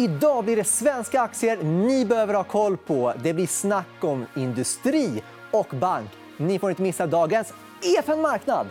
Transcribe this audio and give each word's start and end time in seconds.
Idag 0.00 0.44
blir 0.44 0.56
det 0.56 0.64
svenska 0.64 1.20
aktier 1.20 1.62
ni 1.62 2.04
behöver 2.04 2.34
ha 2.34 2.44
koll 2.44 2.76
på. 2.76 3.12
Det 3.22 3.34
blir 3.34 3.46
snack 3.46 3.86
om 4.00 4.26
industri 4.36 5.22
och 5.50 5.66
bank. 5.80 6.10
Ni 6.36 6.58
får 6.58 6.70
inte 6.70 6.82
missa 6.82 7.06
dagens 7.06 7.52
EFN 7.82 8.20
Marknad. 8.20 8.66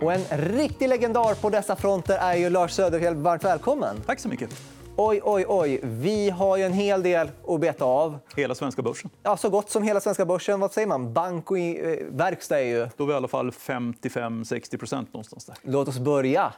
Och 0.00 0.12
en 0.12 0.24
riktig 0.30 0.88
legendar 0.88 1.34
på 1.34 1.50
dessa 1.50 1.76
fronter 1.76 2.18
är 2.18 2.34
ju 2.34 2.50
Lars 2.50 2.72
Söderfjell. 2.72 3.14
Varmt 3.14 3.44
välkommen. 3.44 3.96
Tack 4.06 4.20
så 4.20 4.28
mycket. 4.28 4.73
Oj, 4.96 5.20
oj, 5.24 5.44
oj. 5.48 5.80
Vi 5.82 6.30
har 6.30 6.56
ju 6.56 6.62
en 6.62 6.72
hel 6.72 7.02
del 7.02 7.30
att 7.48 7.60
beta 7.60 7.84
av. 7.84 8.18
Hela 8.36 8.54
svenska 8.54 8.82
börsen. 8.82 9.10
Ja, 9.22 9.36
så 9.36 9.50
gott 9.50 9.70
som 9.70 9.82
hela 9.82 10.00
svenska 10.00 10.26
börsen. 10.26 10.60
Vad 10.60 10.72
säger 10.72 10.86
man? 10.88 11.12
Bank 11.12 11.50
och 11.50 11.58
eh, 11.58 11.98
verkstad 12.10 12.60
är 12.60 12.64
ju... 12.64 12.88
Då 12.96 13.04
är 13.04 13.06
vi 13.06 13.12
i 13.12 13.16
alla 13.16 13.28
fall 13.28 13.50
55-60 13.50 15.06
någonstans 15.12 15.44
där. 15.44 15.56
Låt 15.62 15.88
oss 15.88 15.98
börja. 15.98 16.52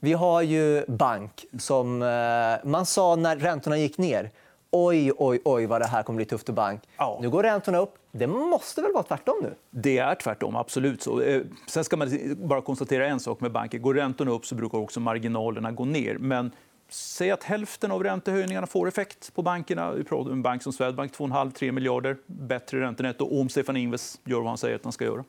Vi 0.00 0.12
har 0.12 0.42
ju 0.42 0.84
bank 0.88 1.46
som 1.58 2.02
eh, 2.02 2.68
man 2.70 2.86
sa 2.86 3.16
när 3.16 3.36
räntorna 3.36 3.78
gick 3.78 3.98
ner. 3.98 4.30
Oj, 4.70 5.12
oj, 5.18 5.40
oj, 5.44 5.66
vad 5.66 5.80
det 5.80 5.86
här 5.86 6.02
kommer 6.02 6.16
bli 6.16 6.24
tufft 6.26 6.46
för 6.46 6.52
bank. 6.52 6.82
Ja. 6.96 7.18
Nu 7.22 7.30
går 7.30 7.42
räntorna 7.42 7.78
upp. 7.78 7.94
Det 8.12 8.26
måste 8.26 8.82
väl 8.82 8.92
vara 8.92 9.02
tvärtom 9.02 9.36
nu? 9.42 9.54
Det 9.70 9.98
är 9.98 10.14
tvärtom, 10.14 10.56
absolut. 10.56 11.02
så. 11.02 11.20
Eh, 11.20 11.42
Sen 11.66 11.84
ska 11.84 11.96
man 11.96 12.08
bara 12.36 12.60
konstatera 12.60 13.06
en 13.06 13.20
sak 13.20 13.40
med 13.40 13.52
banker. 13.52 13.78
Går 13.78 13.94
räntorna 13.94 14.30
upp 14.30 14.46
så 14.46 14.54
brukar 14.54 14.78
också 14.78 15.00
marginalerna 15.00 15.72
gå 15.72 15.84
ner. 15.84 16.18
Men 16.18 16.50
säg 16.88 17.30
att 17.30 17.42
hälften 17.42 17.92
av 17.92 18.02
räntehöjningarna 18.02 18.66
får 18.66 18.88
effekt 18.88 19.34
på 19.34 19.42
bankerna. 19.42 19.92
Vi 19.92 20.04
pratar 20.04 20.30
om 20.30 20.36
en 20.36 20.42
bank 20.42 20.62
som 20.62 20.72
Swedbank, 20.72 21.12
2,5-3 21.12 21.72
miljarder. 21.72 22.16
Bättre 22.26 22.80
räntenetto 22.80 23.40
om 23.40 23.48
Stefan 23.48 23.76
Ingves 23.76 24.20
gör 24.24 24.38
vad 24.38 24.48
han 24.48 24.58
säger 24.58 24.76
att 24.76 24.84
han 24.84 24.92
ska 24.92 25.04
göra. 25.04 25.24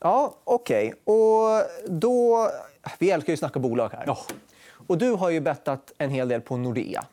Ja, 0.00 0.34
okej. 0.44 0.94
Och 1.04 1.62
då... 1.88 2.48
Vi 2.98 3.10
älskar 3.10 3.30
ju 3.30 3.34
att 3.34 3.38
snacka 3.38 3.58
bolag 3.58 3.88
här. 3.92 4.04
Ja. 4.06 4.18
Och 4.86 4.98
du 4.98 5.10
har 5.10 5.30
ju 5.30 5.40
bettat 5.40 5.92
en 5.98 6.10
hel 6.10 6.28
del 6.28 6.40
på 6.40 6.56
Nordea. 6.56 7.04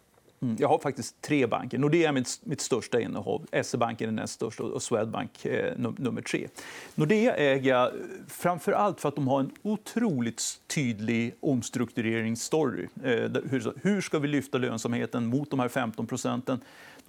Mm. 0.41 0.55
Jag 0.59 0.67
har 0.67 0.79
faktiskt 0.79 1.21
tre 1.21 1.47
banker. 1.47 1.77
Nordea 1.77 2.09
är 2.09 2.13
mitt, 2.13 2.39
mitt 2.43 2.61
största 2.61 3.01
innehav. 3.01 3.45
SE-banken 3.63 4.09
är 4.09 4.13
näst 4.13 4.33
störst 4.33 4.59
och 4.59 4.83
Swedbank 4.83 5.45
eh, 5.45 5.77
num 5.77 5.95
nummer 5.99 6.21
tre. 6.21 6.47
Nordea 6.95 7.35
äger 7.35 7.69
jag 7.69 7.91
framför 8.27 8.71
allt 8.71 9.01
för 9.01 9.09
att 9.09 9.15
de 9.15 9.27
har 9.27 9.39
en 9.39 9.51
otroligt 9.61 10.43
tydlig 10.67 11.35
omstruktureringsstory. 11.39 12.87
Eh, 13.03 13.11
hur, 13.49 13.73
hur 13.81 14.01
ska 14.01 14.19
vi 14.19 14.27
lyfta 14.27 14.57
lönsamheten 14.57 15.25
mot 15.25 15.49
de 15.49 15.59
här 15.59 15.69
15 15.69 16.07
procenten? 16.07 16.59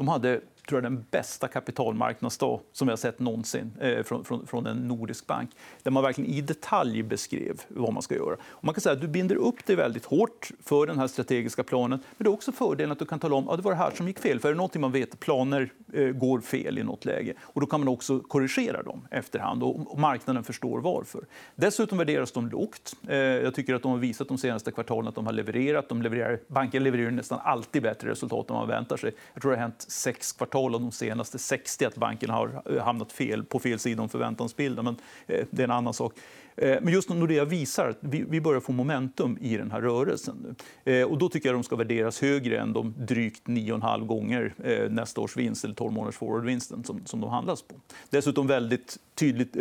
De 0.02 0.08
hade 0.08 0.40
tror 0.68 0.82
jag, 0.82 0.92
den 0.92 1.04
bästa 1.10 1.48
kapitalmarknadsdag 1.48 2.60
som 2.72 2.86
vi 2.86 2.92
har 2.92 2.96
sett 2.96 3.18
någonsin 3.18 3.72
eh, 3.80 4.02
från, 4.02 4.24
från, 4.24 4.46
från 4.46 4.66
en 4.66 4.76
nordisk 4.76 5.26
bank. 5.26 5.50
Där 5.82 5.90
man 5.90 6.02
verkligen 6.02 6.30
i 6.30 6.40
detalj 6.40 7.02
beskrev 7.02 7.60
vad 7.68 7.92
man 7.92 8.02
ska 8.02 8.14
göra. 8.14 8.36
Och 8.42 8.64
man 8.64 8.74
kan 8.74 8.80
säga 8.80 8.92
att 8.92 9.00
du 9.00 9.08
binder 9.08 9.36
upp 9.36 9.66
dig 9.66 9.76
väldigt 9.76 10.04
hårt 10.04 10.50
för 10.62 10.86
den 10.86 10.98
här 10.98 11.06
strategiska 11.06 11.62
planen. 11.62 11.98
Men 12.16 12.24
det 12.24 12.30
är 12.30 12.32
också 12.32 12.52
fördelen 12.52 12.92
att 12.92 12.98
du 12.98 13.04
kan 13.04 13.18
tala 13.18 13.36
om 13.36 13.48
att 13.48 13.56
det 13.56 13.62
var 13.62 13.70
det 13.70 13.76
här 13.76 13.90
som 13.90 14.08
gick 14.08 14.18
fel. 14.18 14.40
För 14.40 14.48
är 14.48 14.52
det 14.52 14.56
någonting 14.56 14.80
man 14.80 14.92
vet, 14.92 15.20
planer 15.20 15.72
eh, 15.92 16.08
går 16.08 16.40
fel 16.40 16.78
i 16.78 16.82
något 16.82 17.04
läge. 17.04 17.34
Och 17.42 17.60
då 17.60 17.66
kan 17.66 17.80
man 17.80 17.88
också 17.88 18.20
korrigera 18.20 18.82
dem 18.82 19.08
efterhand 19.10 19.62
och, 19.62 19.92
och 19.92 19.98
marknaden 19.98 20.44
förstår 20.44 20.80
varför. 20.80 21.24
Dessutom 21.54 21.98
värderas 21.98 22.32
de 22.32 22.48
lågt. 22.48 22.96
Eh, 23.08 23.16
jag 23.16 23.54
tycker 23.54 23.74
att 23.74 23.82
de 23.82 23.90
har 23.90 23.98
visat 23.98 24.28
de 24.28 24.38
senaste 24.38 24.72
kvartalen 24.72 25.08
att 25.08 25.14
de 25.14 25.26
har 25.26 25.32
levererat. 25.32 25.88
De 25.88 26.02
levererar, 26.02 26.40
banken 26.46 26.84
levererar 26.84 27.10
nästan 27.10 27.40
alltid 27.44 27.82
bättre 27.82 28.10
resultat 28.10 28.50
än 28.50 28.56
man 28.56 28.68
väntar 28.68 28.96
sig. 28.96 29.12
Jag 29.32 29.42
tror 29.42 29.52
det 29.52 29.56
har 29.56 29.62
hänt 29.62 29.84
sex 29.92 30.32
kvartal 30.32 30.74
av 30.74 30.80
de 30.80 30.92
senaste 30.92 31.38
60 31.38 31.84
att 31.84 31.96
banken 31.96 32.30
har 32.30 32.62
eh, 32.70 32.84
hamnat 32.84 33.12
fel, 33.12 33.44
på 33.44 33.58
fel 33.58 33.78
sida 33.78 34.02
om 34.02 34.08
förväntansbilden. 34.08 34.84
Men 34.84 34.96
eh, 35.26 35.46
det 35.50 35.62
är 35.62 35.64
en 35.64 35.70
annan 35.70 35.94
sak. 35.94 36.14
Eh, 36.56 36.78
men 36.82 36.92
just 36.92 37.08
Nordea 37.08 37.44
visar 37.44 37.88
att 37.88 37.98
vi 38.00 38.40
börjar 38.40 38.60
få 38.60 38.72
momentum 38.72 39.38
i 39.40 39.56
den 39.56 39.70
här 39.70 39.80
rörelsen. 39.80 40.54
nu. 40.84 40.92
Eh, 40.92 41.06
och 41.06 41.18
då 41.18 41.28
tycker 41.28 41.48
jag 41.48 41.54
att 41.54 41.62
de 41.62 41.66
ska 41.66 41.76
värderas 41.76 42.20
högre 42.20 42.58
än 42.58 42.72
de 42.72 42.94
drygt 42.98 43.46
9,5 43.46 44.06
gånger 44.06 44.54
nästa 44.88 45.20
års 45.20 45.36
vinst 45.36 45.64
eller 45.64 45.74
12 45.74 45.92
månaders 45.92 46.16
forwardvinsten 46.16 46.84
som, 47.04 47.20
de 47.20 47.30
handlas 47.30 47.62
på. 47.62 47.74
Dessutom 48.10 48.46
väldigt 48.46 48.98
tydligt 49.14 49.56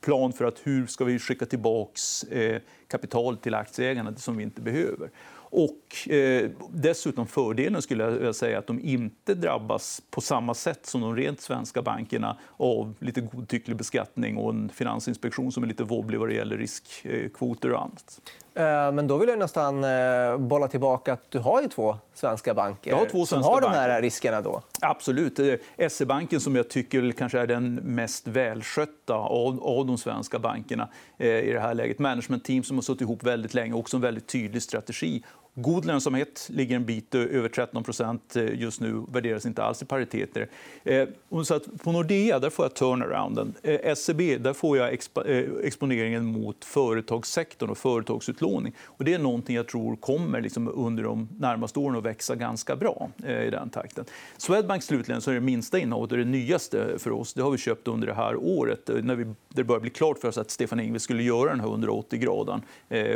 plan 0.00 0.32
för 0.32 0.44
att 0.44 0.60
hur 0.62 0.86
ska 0.86 1.04
vi 1.04 1.18
skicka 1.18 1.46
tillbaka 1.46 1.92
kapital 2.88 3.36
till 3.36 3.54
aktieägarna 3.54 4.16
som 4.16 4.36
vi 4.36 4.42
inte 4.42 4.60
behöver. 4.60 5.10
Och 5.54 6.08
eh, 6.12 6.50
dessutom 6.70 7.26
fördelen 7.26 7.82
skulle 7.82 8.04
jag 8.04 8.34
säga 8.34 8.58
att 8.58 8.66
de 8.66 8.80
inte 8.80 9.34
drabbas 9.34 10.02
på 10.10 10.20
samma 10.20 10.54
sätt 10.54 10.86
som 10.86 11.00
de 11.00 11.16
rent 11.16 11.40
svenska 11.40 11.82
bankerna 11.82 12.36
av 12.56 12.94
lite 12.98 13.20
godtycklig 13.20 13.76
beskattning 13.76 14.36
och 14.36 14.50
en 14.50 14.68
finansinspektion 14.68 15.52
som 15.52 15.62
är 15.62 15.66
lite 15.66 15.84
wobblig 15.84 16.18
vad 16.18 16.28
det 16.28 16.34
gäller 16.34 16.56
riskkvoter 16.56 17.72
och 17.72 17.82
annat. 17.82 18.20
Eh, 18.54 18.92
Men 18.92 19.06
då 19.06 19.16
vill 19.16 19.28
jag 19.28 19.38
nästan 19.38 19.84
eh, 19.84 20.38
bolla 20.38 20.68
tillbaka 20.68 21.12
att 21.12 21.30
du 21.30 21.38
har 21.38 21.62
ju 21.62 21.68
två 21.68 21.96
svenska 22.14 22.54
banker 22.54 22.90
Jag 22.90 22.98
har 22.98 23.06
två 23.06 23.18
som 23.18 23.26
svenska 23.26 23.50
har 23.50 23.60
de 23.60 23.70
här 23.70 24.02
riskerna. 24.02 24.40
Då. 24.40 24.62
Absolut. 24.80 25.38
Eh, 25.38 25.88
SE-banken 25.88 26.40
som 26.40 26.56
jag 26.56 26.68
tycker 26.70 27.12
kanske 27.12 27.40
är 27.40 27.46
den 27.46 27.74
mest 27.74 28.26
välskötta 28.26 29.14
av, 29.14 29.62
av 29.62 29.86
de 29.86 29.98
svenska 29.98 30.38
bankerna 30.38 30.88
i 31.18 31.52
det 31.52 31.60
här 31.60 31.74
läget. 31.74 31.98
Management 31.98 32.44
team 32.44 32.62
som 32.62 32.76
har 32.76 32.82
suttit 32.82 33.00
ihop 33.00 33.22
väldigt 33.22 33.54
länge 33.54 33.72
och 33.72 33.80
också 33.80 33.96
en 33.96 34.00
väldigt 34.00 34.26
tydlig 34.26 34.62
strategi. 34.62 35.22
God 35.54 35.84
lönsamhet, 35.84 36.48
ligger 36.50 36.76
en 36.76 36.84
bit 36.84 37.14
över 37.14 37.48
13 37.48 37.84
eh, 38.34 38.60
just 38.60 38.80
nu, 38.80 39.04
värderas 39.08 39.46
inte 39.46 39.62
alls 39.62 39.82
i 39.82 39.84
pariteter. 39.84 40.48
Eh, 40.84 41.08
så 41.44 41.54
att 41.54 41.82
på 41.82 41.92
Nordea 41.92 42.38
där 42.38 42.50
får 42.50 42.64
jag 42.64 42.74
turnarounden. 42.74 43.54
Eh, 43.62 43.94
SEB 43.94 44.42
där 44.42 44.52
får 44.52 44.76
jag 44.76 44.92
exponeringen 45.64 46.24
mot 46.24 46.64
företagssektorn 46.64 47.70
och 47.70 47.78
företagsutlåning. 47.78 48.74
Och 48.84 49.04
det 49.04 49.14
är 49.14 49.18
någonting 49.18 49.56
jag 49.56 49.68
tror 49.68 49.96
kommer 49.96 50.40
liksom 50.40 50.68
under 50.68 51.02
de 51.02 51.28
närmaste 51.38 51.78
åren 51.78 51.96
att 51.96 52.04
växa 52.04 52.34
ganska 52.34 52.76
bra 52.76 53.10
i 53.46 53.50
den 53.50 53.70
takten. 53.70 54.04
Swedbank 54.36 54.82
slutligen 54.82 55.20
så 55.20 55.30
är 55.30 55.34
det 55.34 55.40
minsta 55.40 55.78
innehavet 55.78 56.12
och 56.12 56.18
det 56.18 56.24
nyaste 56.24 56.98
för 56.98 57.10
oss. 57.10 57.34
Det 57.34 57.42
har 57.42 57.50
vi 57.50 57.58
köpt 57.58 57.88
under 57.88 58.06
det 58.06 58.14
här 58.14 58.36
året 58.36 58.90
när 59.02 59.14
vi, 59.14 59.26
det 59.48 59.64
började 59.64 59.82
bli 59.82 59.90
klart 59.90 60.18
för 60.18 60.28
oss 60.28 60.38
att 60.38 60.50
Stefan 60.50 60.80
Ingves 60.80 61.02
skulle 61.02 61.22
göra 61.22 61.50
den 61.50 61.60
här 61.60 61.66
180-graden 61.66 62.62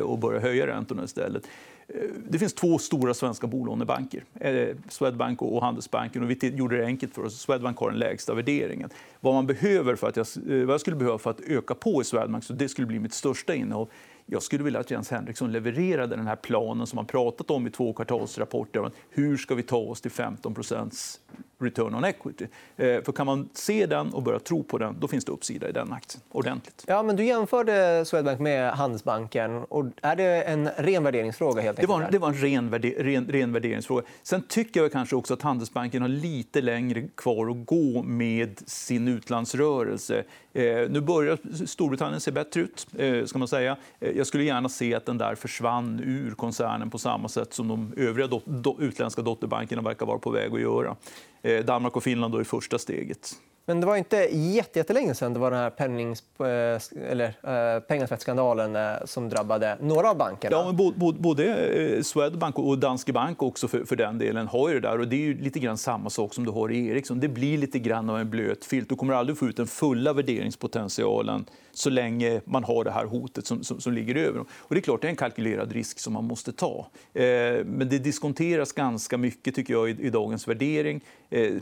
och 0.02 0.18
börja 0.18 0.40
höja 0.40 0.66
räntorna 0.66 1.04
istället. 1.04 1.48
Eh, 1.88 2.00
det 2.28 2.38
finns 2.38 2.54
två 2.54 2.78
stora 2.78 3.14
svenska 3.14 3.46
bolånebanker, 3.46 4.24
eh, 4.40 4.76
Swedbank 4.88 5.42
och 5.42 5.62
Handelsbanken. 5.62 6.22
Och 6.22 6.30
vi 6.30 6.48
gjorde 6.56 6.76
det 6.76 6.84
enkelt 6.84 7.14
för 7.14 7.24
oss. 7.24 7.40
Swedbank 7.40 7.78
har 7.78 7.90
den 7.90 7.98
lägsta 7.98 8.34
värderingen. 8.34 8.90
Vad, 9.20 9.34
man 9.34 9.46
behöver 9.46 9.96
för 9.96 10.08
att 10.08 10.16
jag, 10.16 10.26
eh, 10.50 10.64
vad 10.64 10.74
jag 10.74 10.80
skulle 10.80 10.96
behöva 10.96 11.18
för 11.18 11.30
att 11.30 11.40
öka 11.40 11.74
på 11.74 12.02
i 12.02 12.04
Swedbank, 12.04 12.44
så 12.44 12.52
det 12.52 12.68
skulle 12.68 12.86
bli 12.86 12.98
mitt 12.98 13.14
största 13.14 13.54
innehav, 13.54 13.88
jag 14.26 14.42
skulle 14.42 14.64
vilja 14.64 14.80
att 14.80 14.90
Jens 14.90 15.10
Henriksson 15.10 15.52
levererade 15.52 16.16
den 16.16 16.26
här 16.26 16.36
planen 16.36 16.86
som 16.86 16.96
man 16.96 17.06
pratat 17.06 17.50
om 17.50 17.66
i 17.66 17.70
två 17.70 17.92
kvartalsrapporter. 17.92 18.90
Hur 19.10 19.36
ska 19.36 19.54
vi 19.54 19.62
ta 19.62 19.76
oss 19.76 20.00
till 20.00 20.10
15% 20.10 21.18
return 21.58 21.94
on 21.94 22.04
equity? 22.04 22.44
Eh, 22.76 23.02
För 23.02 23.12
kan 23.12 23.26
man 23.26 23.48
se 23.52 23.86
den 23.86 24.12
och 24.14 24.22
börja 24.22 24.38
tro 24.38 24.62
på 24.62 24.78
den, 24.78 24.96
då 25.00 25.08
finns 25.08 25.24
det 25.24 25.32
uppsida 25.32 25.68
i 25.68 25.72
den 25.72 25.92
aktien. 25.92 26.22
Ordentligt. 26.30 26.84
Ja, 26.86 27.02
men 27.02 27.16
du 27.16 27.24
jämförde 27.24 28.04
Swedbank 28.04 28.40
med 28.40 28.72
Handelsbanken. 28.72 29.56
Och 29.56 29.84
är 30.02 30.16
det 30.16 30.42
en 30.42 30.68
ren 30.76 31.02
värderingsfråga? 31.04 31.62
Helt 31.62 31.76
Det 31.76 31.82
enkelt 31.82 32.00
var, 32.02 32.10
det 32.10 32.18
var 32.18 32.28
en 32.28 32.34
ren, 32.34 32.70
värde, 32.70 32.88
ren, 32.88 33.26
ren 33.28 33.52
värderingsfråga. 33.52 34.02
Sen 34.22 34.42
tycker 34.48 34.80
jag 34.82 34.92
kanske 34.92 35.16
också 35.16 35.34
att 35.34 35.42
Handelsbanken 35.42 36.02
har 36.02 36.08
lite 36.08 36.60
längre 36.60 37.08
kvar 37.14 37.50
att 37.50 37.66
gå 37.66 38.02
med 38.02 38.62
sin 38.68 39.08
utlandsrörelse. 39.08 40.24
Eh, 40.52 40.62
nu 40.90 41.00
börjar 41.00 41.66
Storbritannien 41.66 42.20
se 42.20 42.30
bättre 42.30 42.60
ut. 42.60 42.86
Eh, 42.98 43.24
ska 43.24 43.38
man 43.38 43.48
säga. 43.48 43.76
Jag 44.16 44.26
skulle 44.26 44.44
gärna 44.44 44.68
se 44.68 44.94
att 44.94 45.06
den 45.06 45.18
där 45.18 45.34
försvann 45.34 46.00
ur 46.04 46.30
koncernen 46.30 46.90
på 46.90 46.98
samma 46.98 47.28
sätt 47.28 47.54
som 47.54 47.68
de 47.68 47.94
övriga 47.96 48.26
dot, 48.26 48.46
do, 48.46 48.76
utländska 48.80 49.22
dotterbankerna 49.22 49.82
verkar 49.82 50.06
vara 50.06 50.18
på 50.18 50.30
väg 50.30 50.54
att 50.54 50.60
göra. 50.60 50.96
Eh, 51.42 51.64
Danmark 51.64 51.96
och 51.96 52.02
Finland 52.02 52.34
då 52.34 52.38
är 52.38 52.44
första 52.44 52.78
steget. 52.78 53.32
Men 53.68 53.80
det 53.80 53.86
var 53.86 53.96
inte 53.96 54.16
jättelänge 54.32 55.14
sen 55.14 55.34
det 55.34 55.40
var 55.40 55.50
den 55.50 55.60
här 55.60 55.70
pennings, 55.70 56.22
eh, 56.40 57.10
eller, 57.10 57.26
eh, 57.26 57.80
pengatvättsskandalen 57.80 58.76
eh, 58.76 58.92
som 59.04 59.28
drabbade 59.28 59.78
några 59.80 60.10
av 60.10 60.16
bankerna. 60.16 60.56
Ja, 60.56 60.72
men 60.72 61.20
både 61.20 62.04
Swedbank 62.04 62.58
och 62.58 62.78
Danske 62.78 63.12
Bank 63.12 63.42
också 63.42 63.68
för, 63.68 63.84
för 63.84 63.96
den 63.96 64.18
delen 64.18 64.46
har 64.46 64.68
ju 64.68 64.74
det 64.80 64.88
där. 64.88 65.00
Och 65.00 65.08
det 65.08 65.16
är 65.16 65.20
ju 65.20 65.38
lite 65.38 65.58
grann 65.58 65.78
samma 65.78 66.10
sak 66.10 66.34
som 66.34 66.44
du 66.44 66.50
har 66.50 66.72
i 66.72 66.88
Ericsson. 66.88 67.20
Det 67.20 67.28
blir 67.28 67.58
lite 67.58 67.78
grann 67.78 68.10
av 68.10 68.18
en 68.18 68.30
blöt 68.30 68.64
filt. 68.64 68.88
Du 68.88 68.96
kommer 68.96 69.14
aldrig 69.14 69.38
få 69.38 69.46
ut 69.46 69.56
den 69.56 69.66
fulla 69.66 70.12
värderingspotentialen 70.12 71.44
så 71.72 71.90
länge 71.90 72.40
man 72.44 72.64
har 72.64 72.84
det 72.84 72.90
här 72.90 73.04
hotet 73.04 73.46
som, 73.46 73.64
som, 73.64 73.80
som 73.80 73.92
ligger 73.92 74.14
över. 74.14 74.38
dem. 74.38 74.46
Och 74.58 74.74
det 74.74 74.80
är 74.80 74.82
klart, 74.82 75.00
det 75.02 75.08
är 75.08 75.10
en 75.10 75.16
kalkylerad 75.16 75.72
risk 75.72 75.98
som 75.98 76.12
man 76.12 76.24
måste 76.24 76.52
ta. 76.52 76.86
Eh, 77.14 77.24
men 77.64 77.88
det 77.88 77.98
diskonteras 77.98 78.72
ganska 78.72 79.18
mycket 79.18 79.54
tycker 79.54 79.74
jag 79.74 79.90
i, 79.90 79.96
i 80.00 80.10
dagens 80.10 80.48
värdering. 80.48 81.00
Eh, 81.30 81.52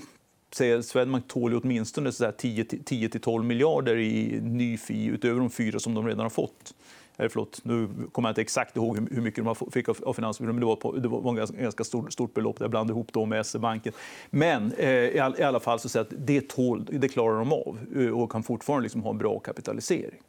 säger 0.54 0.82
Swedbank 0.82 1.28
tål 1.28 1.52
ju 1.52 1.58
åtminstone 1.58 2.12
så 2.12 2.24
där 2.24 2.32
10-12 2.32 3.42
miljarder 3.42 3.96
i 3.96 4.40
ny 4.42 4.78
fi 4.78 5.04
utöver 5.04 5.40
de 5.40 5.50
fyra 5.50 5.78
som 5.78 5.94
de 5.94 6.06
redan 6.06 6.20
har 6.20 6.30
fått. 6.30 6.74
Eh, 7.16 7.28
förlåt, 7.28 7.60
nu 7.62 7.88
kommer 8.12 8.28
jag 8.28 8.30
inte 8.30 8.40
exakt 8.40 8.76
ihåg 8.76 8.98
hur 9.10 9.22
mycket 9.22 9.44
de 9.44 9.54
fick 9.72 9.88
av 9.88 10.12
Finansbyrån, 10.12 10.54
men 10.54 10.60
det 10.60 10.66
var, 10.66 10.76
på, 10.76 10.92
det 10.92 11.08
var 11.08 11.42
ett 11.42 11.50
ganska, 11.50 11.84
stort, 11.84 12.12
stort 12.12 12.34
belopp. 12.34 12.56
Jag 12.60 12.70
blandade 12.70 12.96
ihop 12.96 13.12
dem 13.12 13.28
med 13.28 13.46
SE-banken. 13.46 13.92
Men 14.30 14.72
eh, 14.72 14.88
i, 14.88 15.18
all, 15.18 15.34
i 15.38 15.42
alla 15.42 15.60
fall 15.60 15.80
så 15.80 16.00
att 16.00 16.08
det, 16.10 16.48
tål, 16.48 16.84
det 16.92 17.08
klarar 17.08 17.38
de 17.38 17.52
av 17.52 17.78
eh, 17.96 18.08
och 18.08 18.32
kan 18.32 18.42
fortfarande 18.42 18.82
liksom 18.82 19.02
ha 19.02 19.10
en 19.10 19.18
bra 19.18 19.38
kapitalisering. 19.38 20.20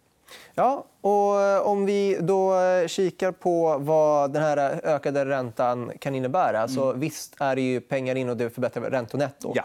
Ja, 0.55 0.85
och 1.01 1.67
om 1.71 1.85
vi 1.85 2.17
då 2.21 2.53
kikar 2.87 3.31
på 3.31 3.77
vad 3.77 4.33
den 4.33 4.43
här 4.43 4.57
ökade 4.83 5.25
räntan 5.25 5.91
kan 5.99 6.15
innebära. 6.15 6.57
Mm. 6.57 6.69
Så 6.69 6.93
visst 6.93 7.35
är 7.39 7.55
det 7.55 7.61
ju 7.61 7.81
pengar 7.81 8.15
in 8.15 8.29
och 8.29 8.37
det 8.37 8.49
förbättrar 8.49 8.89
räntonetto. 8.89 9.51
Ja. 9.55 9.63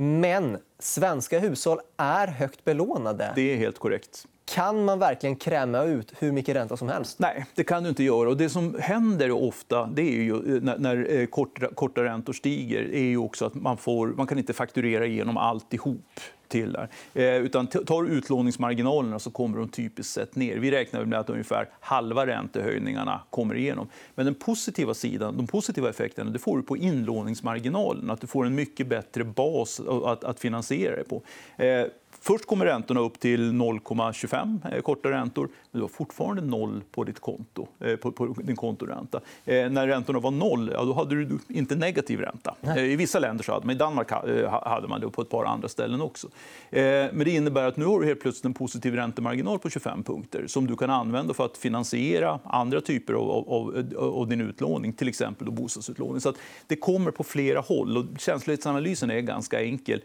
Men 0.00 0.58
svenska 0.78 1.38
hushåll 1.38 1.78
är 1.96 2.26
högt 2.26 2.64
belånade. 2.64 3.32
Det 3.34 3.52
är 3.52 3.56
helt 3.56 3.78
korrekt. 3.78 4.26
Kan 4.44 4.84
man 4.84 4.98
verkligen 4.98 5.36
kräma 5.36 5.82
ut 5.82 6.12
hur 6.18 6.32
mycket 6.32 6.56
ränta 6.56 6.76
som 6.76 6.88
helst? 6.88 7.18
Nej, 7.18 7.46
det 7.54 7.64
kan 7.64 7.82
du 7.82 7.88
inte 7.88 8.02
göra. 8.02 8.28
Och 8.28 8.36
det 8.36 8.48
som 8.48 8.76
händer 8.80 9.30
ofta 9.30 9.86
det 9.86 10.02
är 10.02 10.22
ju, 10.22 10.56
eh, 10.56 10.62
när, 10.62 10.78
när 10.78 11.26
korta, 11.26 11.68
korta 11.74 12.04
räntor 12.04 12.32
stiger 12.32 12.94
är 12.94 13.02
ju 13.02 13.16
också 13.16 13.46
att 13.46 13.54
man, 13.54 13.76
får, 13.76 14.06
man 14.06 14.26
kan 14.26 14.38
inte 14.38 14.52
fakturera 14.52 15.06
igenom 15.06 15.36
alltihop 15.36 16.20
till 16.48 16.72
där. 16.72 16.88
Eh, 17.14 17.36
utan 17.36 17.66
tar 17.66 18.02
du 18.02 18.10
utlåningsmarginalerna 18.10 19.18
så 19.18 19.30
kommer 19.30 19.58
de 19.58 19.68
typiskt 19.68 20.14
sett 20.14 20.36
ner. 20.36 20.56
Vi 20.56 20.70
räknar 20.70 21.04
med 21.04 21.18
att 21.18 21.30
ungefär 21.30 21.68
halva 21.80 22.26
räntehöjningarna 22.26 23.20
kommer 23.30 23.54
igenom. 23.54 23.88
Men 24.14 24.26
den 24.26 24.34
positiva 24.34 24.94
sidan, 24.94 25.36
de 25.36 25.46
positiva 25.46 25.90
effekterna 25.90 26.30
det 26.30 26.38
får 26.38 26.56
du 26.56 26.62
på 26.62 26.76
inlåningsmarginalen. 26.76 28.10
Att 28.10 28.20
du 28.20 28.26
får 28.26 28.46
en 28.46 28.54
mycket 28.54 28.86
bättre 28.86 29.24
bas 29.24 29.80
att, 29.80 30.24
att 30.24 30.40
finansiera 30.40 30.96
det 30.96 31.04
på. 31.04 31.22
Eh, 31.64 31.86
Först 32.10 32.46
kommer 32.46 32.66
räntorna 32.66 33.00
upp 33.00 33.20
till 33.20 33.52
0,25 33.52 34.74
eh, 34.74 34.80
korta 34.80 35.10
räntor, 35.10 35.48
men 35.70 35.78
du 35.78 35.80
har 35.80 35.88
fortfarande 35.88 36.42
noll 36.42 36.82
på 36.90 37.04
ditt 37.04 37.20
konto, 37.20 37.68
eh, 37.80 37.96
på, 37.96 38.12
på 38.12 38.34
din 38.42 38.56
kontoränta. 38.56 39.20
Eh, 39.44 39.70
när 39.70 39.86
räntorna 39.86 40.18
var 40.18 40.30
noll, 40.30 40.70
ja, 40.74 40.84
då 40.84 40.92
hade 40.92 41.14
du 41.14 41.38
inte 41.48 41.76
negativ 41.76 42.20
ränta. 42.20 42.54
I 42.76 42.96
vissa 42.96 43.18
länder 43.18 43.44
så 43.44 43.52
hade 43.52 43.66
man, 43.66 43.74
i 43.74 43.78
Danmark 43.78 44.10
hade 44.50 44.88
man 44.88 45.00
det 45.00 45.06
och 45.06 45.12
på 45.12 45.22
ett 45.22 45.28
par 45.28 45.44
andra 45.44 45.68
ställen 45.68 46.00
också. 46.00 46.28
Men 46.70 47.18
det 47.18 47.30
innebär 47.30 47.68
att 47.68 47.76
nu 47.76 47.84
har 47.84 48.00
du 48.00 48.06
helt 48.06 48.20
plötsligt 48.20 48.44
en 48.44 48.54
positiv 48.54 48.94
räntemarginal 48.94 49.58
på 49.58 49.70
25 49.70 50.02
punkter 50.02 50.46
som 50.46 50.66
du 50.66 50.76
kan 50.76 50.90
använda 50.90 51.34
för 51.34 51.44
att 51.44 51.56
finansiera 51.56 52.40
andra 52.44 52.80
typer 52.80 53.14
av, 53.14 53.30
av, 53.30 53.84
av 53.96 54.28
din 54.28 54.40
utlåning, 54.40 54.92
till 54.92 55.08
exempel 55.08 55.46
då 55.46 55.52
bostadsutlåning. 55.52 56.20
Så 56.20 56.32
det 56.66 56.76
kommer 56.76 57.10
på 57.10 57.24
flera 57.24 57.60
håll. 57.60 57.96
Och 57.96 58.04
känslighetsanalysen 58.18 59.10
är 59.10 59.20
ganska 59.20 59.62
enkel. 59.62 60.00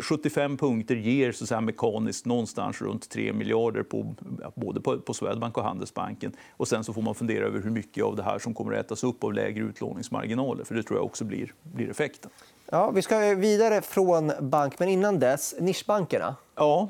75 0.00 0.56
punkter 0.56 0.96
ger 0.96 1.32
så 1.32 1.54
att 1.54 1.64
mekaniskt 1.64 2.26
någonstans 2.26 2.82
runt 2.82 3.08
3 3.08 3.32
miljarder 3.32 3.82
på, 3.82 4.14
både 4.54 4.80
på, 4.80 4.98
på 4.98 5.14
Swedbank 5.14 5.58
och 5.58 5.64
Handelsbanken. 5.64 6.32
Och 6.50 6.68
sen 6.68 6.84
så 6.84 6.92
får 6.92 7.02
man 7.02 7.14
fundera 7.14 7.46
över 7.46 7.60
hur 7.60 7.70
mycket 7.70 8.04
av 8.04 8.16
det 8.16 8.22
här 8.22 8.38
som 8.38 8.54
kommer 8.54 8.72
att 8.72 8.86
ätas 8.86 9.04
upp 9.04 9.24
av 9.24 9.32
lägre 9.32 9.64
utlåningsmarginaler. 9.64 10.64
För 10.64 10.74
det 10.74 10.82
tror 10.82 10.98
jag 10.98 11.06
också 11.06 11.24
blir, 11.24 11.54
blir 11.62 11.90
effekten. 11.90 12.30
Ja, 12.70 12.90
vi 12.90 13.02
ska 13.02 13.18
vidare 13.34 13.82
från 13.82 14.32
bank, 14.40 14.78
men 14.78 14.88
innan 14.88 15.18
dess, 15.18 15.54
nischbankerna. 15.60 16.36
Ja, 16.54 16.88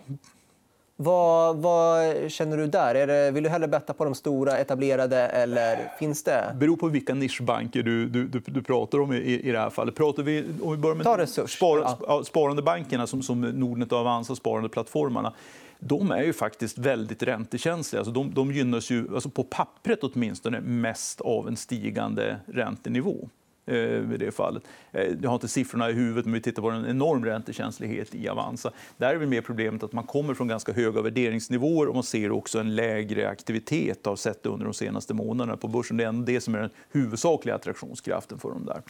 vad, 1.00 1.56
vad, 1.56 2.31
känner 2.31 2.56
du 2.56 2.67
där? 2.67 2.95
Är 2.95 3.06
det, 3.06 3.31
vill 3.31 3.43
du 3.43 3.49
hellre 3.49 3.69
betta 3.69 3.93
på 3.93 4.05
de 4.05 4.15
stora, 4.15 4.59
etablerade? 4.59 5.17
eller 5.17 5.93
finns 5.99 6.23
det? 6.23 6.56
beror 6.56 6.77
på 6.77 6.89
vilka 6.89 7.15
nischbanker 7.15 7.83
du, 7.83 8.09
du, 8.09 8.29
du, 8.29 8.41
du 8.47 8.62
pratar 8.62 9.00
om 9.00 9.12
i, 9.12 9.17
i 9.17 9.53
det 9.53 9.59
här 9.59 9.71
fallet. 9.71 9.95
Pratar 9.95 10.23
vi, 10.23 10.45
om 10.62 10.71
vi 10.71 10.77
börjar 10.77 10.97
med 10.97 11.05
Ta 11.05 11.19
resurs. 11.19 11.56
Spar, 11.56 11.97
ja. 12.06 12.23
Sparandebankerna 12.25 13.06
som, 13.06 13.23
som 13.23 13.41
Nordnet 13.41 13.93
och 13.93 13.99
Avanza, 13.99 14.35
sparandeplattformarna 14.35 15.33
de 15.79 16.11
är 16.11 16.23
ju 16.23 16.33
faktiskt 16.33 16.79
väldigt 16.79 17.23
räntekänsliga. 17.23 18.01
Alltså 18.01 18.12
de, 18.12 18.35
de 18.35 18.53
gynnas 18.53 18.91
ju, 18.91 19.15
alltså 19.15 19.29
på 19.29 19.44
pappret 19.44 19.99
åtminstone 20.03 20.61
mest 20.61 21.21
av 21.21 21.49
en 21.49 21.56
stigande 21.56 22.37
räntenivå. 22.47 23.29
Eh, 23.69 24.15
I 24.15 24.17
det 24.19 24.31
fallet. 24.31 24.62
Eh, 24.93 25.06
jag 25.23 25.31
har 25.31 25.35
inte 25.35 25.49
siffrorna 25.49 25.91
i 25.91 25.93
huvudet, 25.93 26.25
men 26.25 26.35
vi 26.35 26.41
tittar 26.41 26.62
på 26.62 26.70
en 26.70 26.87
enorm 26.87 27.25
räntekänslighet 27.25 28.15
i 28.15 28.29
Avanza. 28.29 28.73
Där 28.97 29.15
är 29.15 29.17
väl 29.17 29.29
mer 29.29 29.41
problemet 29.41 29.82
att 29.82 29.93
man 29.93 30.05
kommer 30.05 30.35
från 30.35 30.49
ganska 30.49 30.73
höga 30.73 31.03
värderingsnivåer 31.03 31.88
och 31.88 31.94
man 31.94 32.05
ser 32.05 32.32
också 32.32 32.59
en 32.59 32.75
lägre 32.75 33.29
aktivitet 33.29 34.06
av 34.06 34.17
sett 34.17 34.47
under 34.47 34.65
de 34.65 34.75
senaste 34.75 35.15
månaderna 35.15 35.56
på 35.56 35.69
börsen. 35.69 35.97
Det 35.97 36.05
är 36.05 36.12
det 36.12 36.41
som 36.41 36.55
är 36.55 36.59
den 36.59 36.70
huvudsakliga 36.93 37.55
attraktionskraften 37.55 38.38
för 38.38 38.49
dem 38.49 38.67
där. 38.67 38.82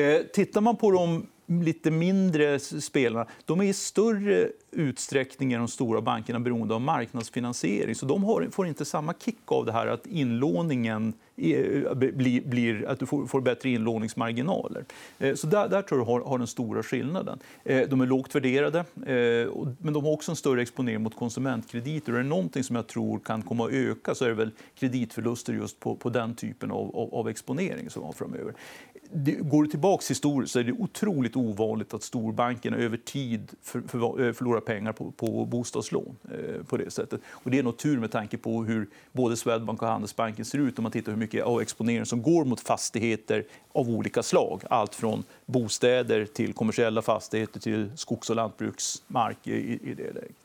Eh, 0.00 0.22
tittar 0.22 0.60
man 0.60 0.76
på 0.76 0.90
de 0.90 1.26
lite 1.46 1.90
mindre 1.90 2.58
spelarna, 2.58 3.26
de 3.44 3.60
är 3.60 3.64
i 3.64 3.72
större 3.72 4.48
utsträckning 4.70 5.52
än 5.52 5.58
de 5.58 5.68
stora 5.68 6.00
bankerna 6.00 6.40
beroende 6.40 6.74
av 6.74 6.80
marknadsfinansiering. 6.80 7.94
Så 7.94 8.06
de 8.06 8.50
får 8.52 8.66
inte 8.66 8.84
samma 8.84 9.14
kick 9.14 9.38
av 9.46 9.66
det 9.66 9.72
här 9.72 9.86
att 9.86 10.06
inlåningen 10.06 11.12
Eh, 11.36 11.94
blir, 11.94 12.40
blir 12.40 12.88
att 12.88 12.98
du 12.98 13.06
får, 13.06 13.26
får, 13.26 13.40
bättre 13.40 13.68
inlåningsmarginaler. 13.68 14.84
Eh, 15.18 15.34
så 15.34 15.46
där, 15.46 15.68
där 15.68 15.82
tror 15.82 16.00
jag 16.00 16.06
har, 16.06 16.20
har 16.20 16.38
den 16.38 16.46
stora 16.46 16.82
skillnaden. 16.82 17.38
Eh, 17.64 17.88
de 17.88 18.00
är 18.00 18.06
lågt 18.06 18.34
värderade, 18.34 18.78
eh, 18.78 19.50
men 19.78 19.94
de 19.94 20.04
har 20.04 20.12
också 20.12 20.32
en 20.32 20.36
större 20.36 20.62
exponering 20.62 21.02
mot 21.02 21.16
konsumentkrediter. 21.16 22.12
Och 22.12 22.18
är 22.18 22.22
det 22.22 22.28
någonting 22.28 22.64
som 22.64 22.76
jag 22.76 22.86
tror 22.86 23.18
kan 23.18 23.42
komma 23.42 23.66
att 23.66 23.72
öka 23.72 24.14
så 24.14 24.24
är 24.24 24.28
det 24.28 24.34
väl 24.34 24.50
kreditförluster 24.74 25.52
just 25.52 25.80
på, 25.80 25.96
på 25.96 26.10
den 26.10 26.34
typen 26.34 26.70
av, 26.70 26.96
av, 26.96 27.14
av 27.14 27.28
exponering 27.28 27.90
som 27.90 28.02
har 28.02 28.12
framöver 28.12 28.54
det, 29.14 29.32
går 29.32 29.62
du 29.62 29.70
tillbaka 29.70 30.04
historiskt 30.08 30.52
så 30.52 30.58
är 30.58 30.64
det 30.64 30.72
otroligt 30.72 31.36
ovanligt 31.36 31.94
att 31.94 32.02
storbankerna 32.02 32.76
över 32.76 32.96
tid 32.96 33.52
för, 33.62 33.80
för, 33.80 34.26
eh, 34.26 34.32
förlorar 34.32 34.60
pengar 34.60 34.92
på, 34.92 35.10
på 35.10 35.44
bostadslån 35.44 36.16
eh, 36.24 36.62
på 36.62 36.76
det 36.76 36.90
sättet. 36.90 37.20
Och 37.26 37.50
det 37.50 37.58
är 37.58 37.62
nog 37.62 37.76
tur 37.76 37.98
med 37.98 38.10
tanke 38.10 38.38
på 38.38 38.64
hur 38.64 38.88
både 39.12 39.36
Swedbank 39.36 39.82
och 39.82 39.88
Handelsbanken 39.88 40.44
ser 40.44 40.58
ut 40.58 40.78
om 40.78 40.82
man 40.82 40.92
tittar 40.92 41.12
hur 41.12 41.18
mycket 41.24 41.44
av 41.44 41.60
exponeringen 41.60 42.06
som 42.06 42.22
går 42.22 42.44
mot 42.44 42.60
fastigheter 42.60 43.44
av 43.72 43.88
olika 43.88 44.22
slag. 44.22 44.62
Allt 44.70 44.94
från 44.94 45.24
bostäder 45.46 46.24
till 46.24 46.52
kommersiella 46.52 47.02
fastigheter 47.02 47.60
till 47.60 47.90
skogs 47.96 48.30
och 48.30 48.36
lantbruksmark 48.36 49.46
i, 49.46 49.94
det 49.96 50.12
läget. 50.14 50.36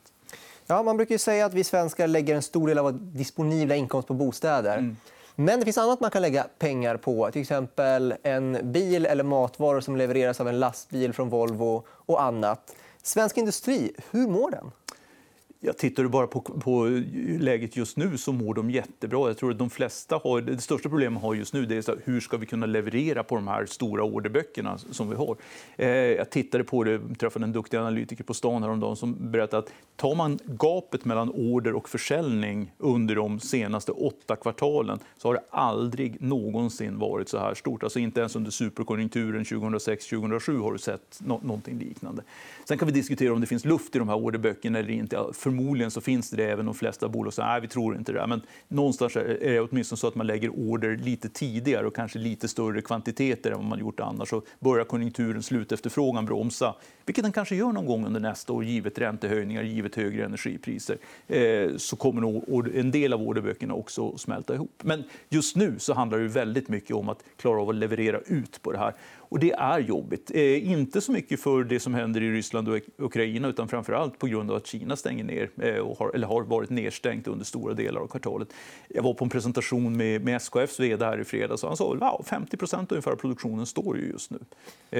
Ja, 0.66 0.82
man 0.82 0.96
brukar 0.96 1.18
säga 1.18 1.46
att 1.46 1.54
vi 1.54 1.64
svenskar 1.64 2.06
lägger 2.06 2.34
en 2.34 2.42
stor 2.42 2.68
del 2.68 2.78
av 2.78 2.84
vår 2.84 2.92
disponibla 2.92 3.74
inkomst 3.74 4.08
på 4.08 4.14
bostäder. 4.14 4.78
Mm. 4.78 4.96
Men 5.34 5.58
det 5.58 5.64
finns 5.64 5.78
annat 5.78 6.00
man 6.00 6.10
kan 6.10 6.22
lägga 6.22 6.46
pengar 6.58 6.96
på. 6.96 7.30
Till 7.30 7.42
exempel 7.42 8.14
en 8.22 8.72
bil 8.72 9.06
eller 9.06 9.24
matvaror 9.24 9.80
som 9.80 9.96
levereras 9.96 10.40
av 10.40 10.48
en 10.48 10.60
lastbil 10.60 11.12
från 11.12 11.28
Volvo 11.28 11.84
och 11.88 12.22
annat. 12.22 12.74
Svensk 13.02 13.36
industri, 13.36 13.92
hur 14.10 14.28
mår 14.28 14.50
den? 14.50 14.70
Ja, 15.62 15.72
tittar 15.72 16.02
du 16.02 16.08
bara 16.08 16.26
på, 16.26 16.40
på, 16.40 17.02
läget 17.38 17.76
just 17.76 17.96
nu 17.96 18.18
så 18.18 18.32
mår 18.32 18.54
de 18.54 18.70
jättebra. 18.70 19.28
Jag 19.28 19.38
tror 19.38 19.50
att 19.50 19.58
de 19.58 19.70
flesta 19.70 20.20
har, 20.24 20.40
det 20.40 20.58
största 20.58 20.88
problemet 20.88 21.22
har 21.22 21.34
just 21.34 21.54
nu 21.54 21.66
det 21.66 21.76
är 21.76 21.82
så 21.82 21.96
hur 22.04 22.20
ska 22.20 22.36
vi 22.36 22.46
kunna 22.46 22.66
leverera 22.66 23.22
på 23.22 23.34
de 23.34 23.48
här 23.48 23.66
stora 23.66 24.04
orderböckerna 24.04 24.78
som 24.78 25.10
vi 25.10 25.16
har. 25.16 25.36
Eh, 25.76 25.88
jag 25.88 26.30
tittade 26.30 26.64
på 26.64 26.84
det, 26.84 27.00
träffade 27.18 27.44
en 27.44 27.52
duktig 27.52 27.76
analytiker 27.76 28.24
på 28.24 28.34
stan 28.34 28.62
häromdagen 28.62 28.96
som 28.96 29.30
berättade 29.30 29.62
att 29.62 29.72
tar 29.96 30.14
man 30.14 30.38
gapet 30.44 31.04
mellan 31.04 31.30
order 31.30 31.74
och 31.74 31.88
försäljning 31.88 32.72
under 32.78 33.14
de 33.14 33.40
senaste 33.40 33.92
åtta 33.92 34.36
kvartalen 34.36 34.98
så 35.16 35.28
har 35.28 35.34
det 35.34 35.42
aldrig 35.50 36.22
någonsin 36.22 36.98
varit 36.98 37.28
så 37.28 37.38
här 37.38 37.54
stort. 37.54 37.82
Alltså 37.82 37.98
inte 37.98 38.20
ens 38.20 38.36
under 38.36 38.50
superkonjunkturen 38.50 39.44
2006-2007 39.44 40.62
har 40.62 40.72
du 40.72 40.78
sett 40.78 41.20
no 41.20 41.40
någonting 41.42 41.78
liknande. 41.78 42.22
Sen 42.64 42.78
kan 42.78 42.86
vi 42.86 42.92
diskutera 42.94 43.32
om 43.32 43.40
det 43.40 43.46
finns 43.46 43.64
luft 43.64 43.96
i 43.96 43.98
de 43.98 44.08
här 44.08 44.16
orderböckerna 44.16 44.78
eller 44.78 44.90
inte 44.90 45.18
förmodligen 45.50 45.90
så 45.90 46.00
finns 46.00 46.30
det 46.30 46.44
även 46.44 46.66
de 46.66 46.74
flesta 46.74 47.08
bolag 47.08 47.32
som 47.32 47.58
vi 47.62 47.68
tror 47.68 47.96
inte 47.96 48.12
det. 48.12 48.26
Men 48.26 48.42
någonstans 48.68 49.16
är 49.16 49.52
det 49.52 49.60
åtminstone 49.60 49.96
så 49.96 50.08
att 50.08 50.14
man 50.14 50.26
lägger 50.26 50.48
order 50.48 50.96
lite 50.96 51.28
tidigare 51.28 51.86
och 51.86 51.94
kanske 51.94 52.18
lite 52.18 52.48
större 52.48 52.82
kvantiteter 52.82 53.50
än 53.50 53.56
vad 53.56 53.66
man 53.66 53.78
gjort 53.78 54.00
annars. 54.00 54.28
Så 54.28 54.42
börjar 54.58 54.84
konjunkturen 54.84 55.42
slutefterfrågan 55.42 56.26
bromsa, 56.26 56.74
vilket 57.06 57.24
den 57.24 57.32
kanske 57.32 57.56
gör 57.56 57.72
någon 57.72 57.86
gång 57.86 58.06
under 58.06 58.20
nästa 58.20 58.52
år 58.52 58.64
givet 58.64 58.98
räntehöjningar, 58.98 59.62
givet 59.62 59.96
högre 59.96 60.24
energipriser, 60.24 60.98
eh, 61.28 61.76
så 61.76 61.96
kommer 61.96 62.20
nog 62.20 62.70
en 62.74 62.90
del 62.90 63.12
av 63.12 63.22
orderböckerna 63.22 63.74
också 63.74 64.12
att 64.12 64.20
smälta 64.20 64.54
ihop. 64.54 64.82
Men 64.82 65.04
just 65.28 65.56
nu 65.56 65.78
så 65.78 65.94
handlar 65.94 66.18
det 66.18 66.28
väldigt 66.28 66.68
mycket 66.68 66.96
om 66.96 67.08
att 67.08 67.24
klara 67.36 67.60
av 67.60 67.68
att 67.68 67.74
leverera 67.74 68.20
ut 68.20 68.62
på 68.62 68.72
det 68.72 68.78
här. 68.78 68.94
Och 69.30 69.38
det 69.38 69.52
är 69.52 69.78
jobbigt. 69.78 70.30
Eh, 70.34 70.70
inte 70.70 71.00
så 71.00 71.12
mycket 71.12 71.40
för 71.40 71.64
det 71.64 71.80
som 71.80 71.94
händer 71.94 72.22
i 72.22 72.30
Ryssland 72.30 72.68
och 72.68 72.80
Ukraina 72.98 73.48
utan 73.48 73.68
framför 73.68 73.92
allt 73.92 74.18
på 74.18 74.26
grund 74.26 74.50
av 74.50 74.56
att 74.56 74.66
Kina 74.66 74.96
stänger 74.96 75.24
ner 75.24 75.50
eh, 75.62 75.76
och 75.76 75.98
har, 75.98 76.10
eller 76.14 76.26
har 76.26 76.42
varit 76.42 76.70
nedstängt 76.70 77.26
under 77.26 77.44
stora 77.44 77.74
delar 77.74 78.00
av 78.00 78.06
kvartalet. 78.06 78.48
Jag 78.88 79.02
var 79.02 79.14
på 79.14 79.24
en 79.24 79.30
presentation 79.30 79.96
med, 79.96 80.24
med 80.24 80.36
SKFs 80.36 80.80
vd 80.80 81.04
här 81.04 81.20
i 81.20 81.24
fredags 81.24 81.62
och 81.62 81.68
han 81.68 81.76
sa 81.76 81.94
att 81.94 82.00
wow, 82.00 82.22
50 82.26 82.56
procent 82.56 82.92
ungefär 82.92 83.10
av 83.10 83.16
produktionen 83.16 83.66
står 83.66 83.96
ju 83.96 84.10
just 84.10 84.30
nu. 84.30 84.38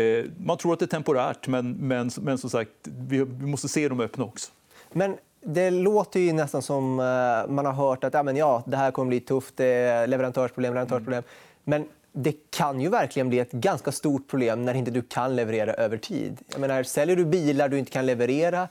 Eh, 0.01 0.25
man 0.45 0.59
tror 0.59 0.73
att 0.73 0.79
det 0.79 0.85
är 0.85 0.87
temporärt 0.87 1.49
men, 1.49 1.73
men, 1.73 2.11
men 2.21 2.39
som 2.39 2.51
sagt, 2.51 2.71
vi, 2.83 3.25
vi 3.25 3.47
måste 3.47 3.69
se 3.69 3.89
dem 3.89 4.01
öppna 4.01 4.25
också. 4.25 4.53
Men 4.93 5.17
det 5.41 5.71
låter 5.71 6.21
ju 6.21 6.33
nästan 6.33 6.63
som 6.63 7.01
eh, 7.01 7.53
man 7.53 7.67
har 7.67 7.73
hört 7.73 8.05
att 8.05 8.15
ja, 8.15 8.23
men 8.23 8.37
ja, 8.37 8.63
det 8.67 8.77
här 8.77 8.91
kommer 8.91 9.09
bli 9.09 9.21
tufft, 9.21 9.57
det 9.57 9.67
är 9.67 10.07
leverantörsproblem, 10.07 10.71
leverantörsproblem. 10.75 11.23
Mm. 11.23 11.25
Men 11.65 11.85
det 12.13 12.51
kan 12.51 12.81
ju 12.81 12.89
verkligen 12.89 13.29
bli 13.29 13.39
ett 13.39 13.53
ganska 13.53 13.93
stort 13.93 14.29
problem 14.29 14.65
när 14.65 14.75
inte 14.75 14.91
du 14.91 15.03
kan 15.03 15.37
leverera 15.37 15.73
över 15.73 15.97
tid. 15.97 16.39
Jag 16.49 16.61
menar, 16.61 16.83
säljer 16.83 17.17
du 17.17 17.25
bilar 17.25 17.69
du 17.69 17.79
inte 17.79 17.91
kan 17.91 18.07
leverera 18.07 18.69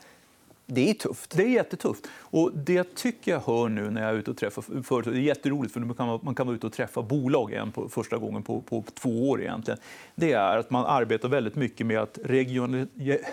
det 0.71 0.89
är 0.89 0.93
tufft. 0.93 1.37
Det 1.37 1.43
är 1.43 1.47
jättetufft. 1.47 2.07
Och 2.19 2.51
det 2.53 2.73
jag 2.73 2.95
tycker 2.95 3.31
jag 3.31 3.39
hör 3.39 3.69
nu 3.69 3.89
när 3.89 4.01
jag 4.01 4.09
är 4.09 4.13
ute 4.13 4.31
och 4.31 4.37
träffar 4.37 4.83
företag, 4.83 5.13
det 5.13 5.19
är 5.19 5.21
jätteroligt 5.21 5.73
för 5.73 5.79
man 5.79 5.95
kan, 5.95 6.19
man 6.21 6.35
kan 6.35 6.47
vara 6.47 6.55
ute 6.55 6.67
och 6.67 6.73
träffa 6.73 7.01
bolag 7.01 7.51
igen 7.51 7.71
på 7.71 7.89
första 7.89 8.17
gången 8.17 8.43
på, 8.43 8.61
på 8.61 8.83
två 8.93 9.29
år 9.29 9.41
egentligen. 9.41 9.79
Det 10.15 10.33
är 10.33 10.57
att 10.57 10.69
man 10.69 10.85
arbetar 10.85 11.29
väldigt 11.29 11.55
mycket 11.55 11.85
med 11.85 11.99
att 11.99 12.19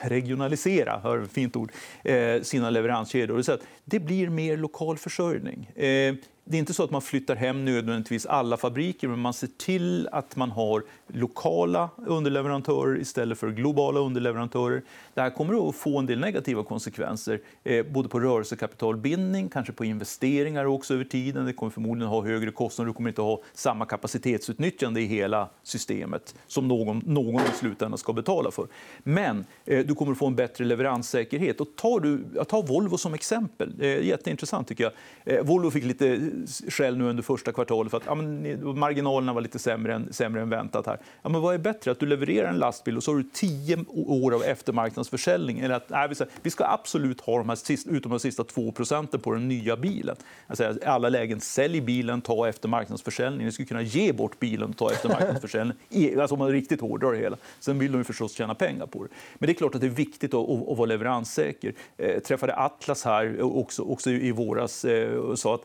regionalisera, 0.03 0.99
hör 0.99 1.27
fint 1.33 1.57
ord, 1.57 1.73
eh, 2.05 2.43
sina 2.43 2.71
leveranskedjor. 2.71 3.43
Det, 3.43 3.59
det 3.85 4.01
blir 4.01 4.29
mer 4.29 4.57
lokal 4.57 4.99
försörjning. 4.99 5.71
Eh, 5.75 6.15
det 6.49 6.57
är 6.57 6.59
inte 6.59 6.75
så 6.75 6.85
att 6.85 6.91
man 6.91 7.03
flyttar 7.03 7.37
hem 7.37 7.65
nödvändigtvis 7.65 8.27
alla 8.27 8.57
fabriker, 8.57 9.09
men 9.09 9.19
man 9.19 9.33
ser 9.33 9.49
till 9.57 10.09
att 10.13 10.37
man 10.37 10.51
har 10.51 10.83
lokala 11.07 11.91
underleverantörer 11.97 13.01
istället 13.01 13.39
för 13.39 13.51
globala 13.51 14.01
underleverantörer. 14.01 14.83
Det 15.15 15.21
här 15.21 15.31
kommer 15.31 15.69
att 15.69 15.77
få 15.77 15.99
en 15.99 16.07
del 16.07 16.21
negativa 16.21 16.65
konsekvenser, 16.65 17.41
eh, 17.65 17.87
både 17.87 18.09
på 18.09 18.21
rörelsekapitalbindning, 18.21 19.49
kanske 19.49 19.73
på 19.73 19.85
investeringar 19.85 20.65
också 20.65 20.95
över 20.95 21.05
tiden. 21.05 21.45
Det 21.45 21.53
kommer 21.53 21.71
förmodligen 21.71 22.09
ha 22.09 22.25
högre 22.25 22.51
kostnader, 22.51 22.87
du 22.87 22.95
kommer 22.95 23.09
inte 23.09 23.23
ha 23.23 23.41
samma 23.55 23.85
kapacitetsutnyttjande 23.87 25.01
i 25.01 25.07
hela 25.07 25.49
systemet 25.63 26.35
som 26.47 26.69
någon, 26.69 27.03
någon 27.07 27.43
i 27.43 27.57
slutändan 27.59 27.99
ska 27.99 28.13
betala 28.13 28.51
för. 28.51 28.67
Men 28.99 29.45
eh, 29.65 29.87
du 29.87 29.95
kommer 29.95 30.13
att 30.13 30.19
få 30.19 30.27
en 30.27 30.37
bättre 30.37 30.65
leveranssäkerhet. 30.65 31.61
Och 31.61 31.69
tar 31.77 32.01
du, 32.01 32.25
jag 32.35 32.49
tar 32.49 32.63
Volvo 32.63 32.99
som 32.99 33.15
exempel. 33.15 33.73
Det 33.79 33.97
är 33.97 34.01
jätteintressant 34.01 34.69
tycker 34.69 34.85
jag. 34.85 34.93
Eh, 35.35 35.45
Volvo 35.45 35.71
fick 35.71 35.85
lite 35.85 36.31
skäll 36.69 36.97
nu 36.97 37.05
under 37.05 37.23
första 37.23 37.53
kvartalet 37.53 37.91
för 37.91 37.97
att 37.97 38.07
ja, 38.07 38.15
men, 38.15 38.79
marginalerna 38.79 39.33
var 39.33 39.41
lite 39.41 39.59
sämre 39.59 39.95
än, 39.95 40.13
sämre 40.13 40.43
än 40.43 40.49
väntat. 40.49 40.87
här. 40.87 40.99
Ja, 41.23 41.29
men 41.29 41.41
vad 41.41 41.55
är 41.55 41.59
bättre? 41.59 41.91
Att 41.91 42.01
du 42.01 42.07
levererar 42.07 42.49
en 42.49 42.59
lastbil 42.59 42.97
och 42.97 43.03
så 43.03 43.11
har 43.11 43.17
du 43.17 43.25
tio 43.33 43.85
år 43.95 44.35
av 44.35 44.43
eftermarknadsförsäljning 44.43 45.59
eller 45.59 45.75
att 45.75 45.91
nej, 45.91 46.09
vi 46.43 46.51
ska 46.51 46.65
absolut 46.65 47.21
ha 47.21 47.39
de 47.39 47.49
här 47.49 47.57
sista, 47.57 47.91
utom 47.91 48.11
de 48.11 48.21
sista 48.21 48.45
2 48.45 48.73
procenten 48.73 49.21
på 49.21 49.33
den 49.33 49.49
nya 49.49 49.77
bilen. 49.77 50.17
Alltså, 50.47 50.75
alla 50.87 51.09
lägen, 51.09 51.41
sälj 51.41 51.81
bilen, 51.81 52.21
ta 52.21 52.49
eftermarknadsförsäljning. 52.49 53.47
Ni 53.47 53.53
skulle 53.53 53.67
kunna 53.67 53.83
ge 53.83 54.13
bort 54.13 54.39
bilen 54.39 54.71
och 54.71 54.77
ta 54.77 54.93
eftermarknadsförsäljning. 54.93 55.77
E, 55.91 56.21
alltså 56.21 56.35
om 56.35 56.39
man 56.39 56.49
riktigt 56.49 56.81
hårdrar 56.81 57.13
det 57.13 57.19
hela. 57.19 57.37
Sen 57.61 57.79
vill 57.79 57.93
de 57.93 58.05
förstås 58.05 58.33
tjäna 58.33 58.55
pengar 58.55 58.87
på 58.87 59.03
det. 59.03 59.09
Men 59.39 59.47
det 59.47 59.53
är 59.53 59.55
klart 59.55 59.75
att 59.75 59.81
det 59.81 59.87
är 59.87 59.91
viktigt 59.91 60.35
att, 60.35 60.51
att, 60.51 60.69
att 60.69 60.79
vara 60.79 60.87
leveranssäker. 60.87 61.75
Jag 61.97 62.25
träffade 62.25 62.57
Atlas 62.57 63.05
här 63.05 63.37
eh, 63.39 63.47
också, 63.47 63.83
också 63.83 64.11
i 64.11 64.33
våras 64.33 64.85
eh, 64.85 65.15
och 65.15 65.39
sa 65.39 65.55
att 65.55 65.65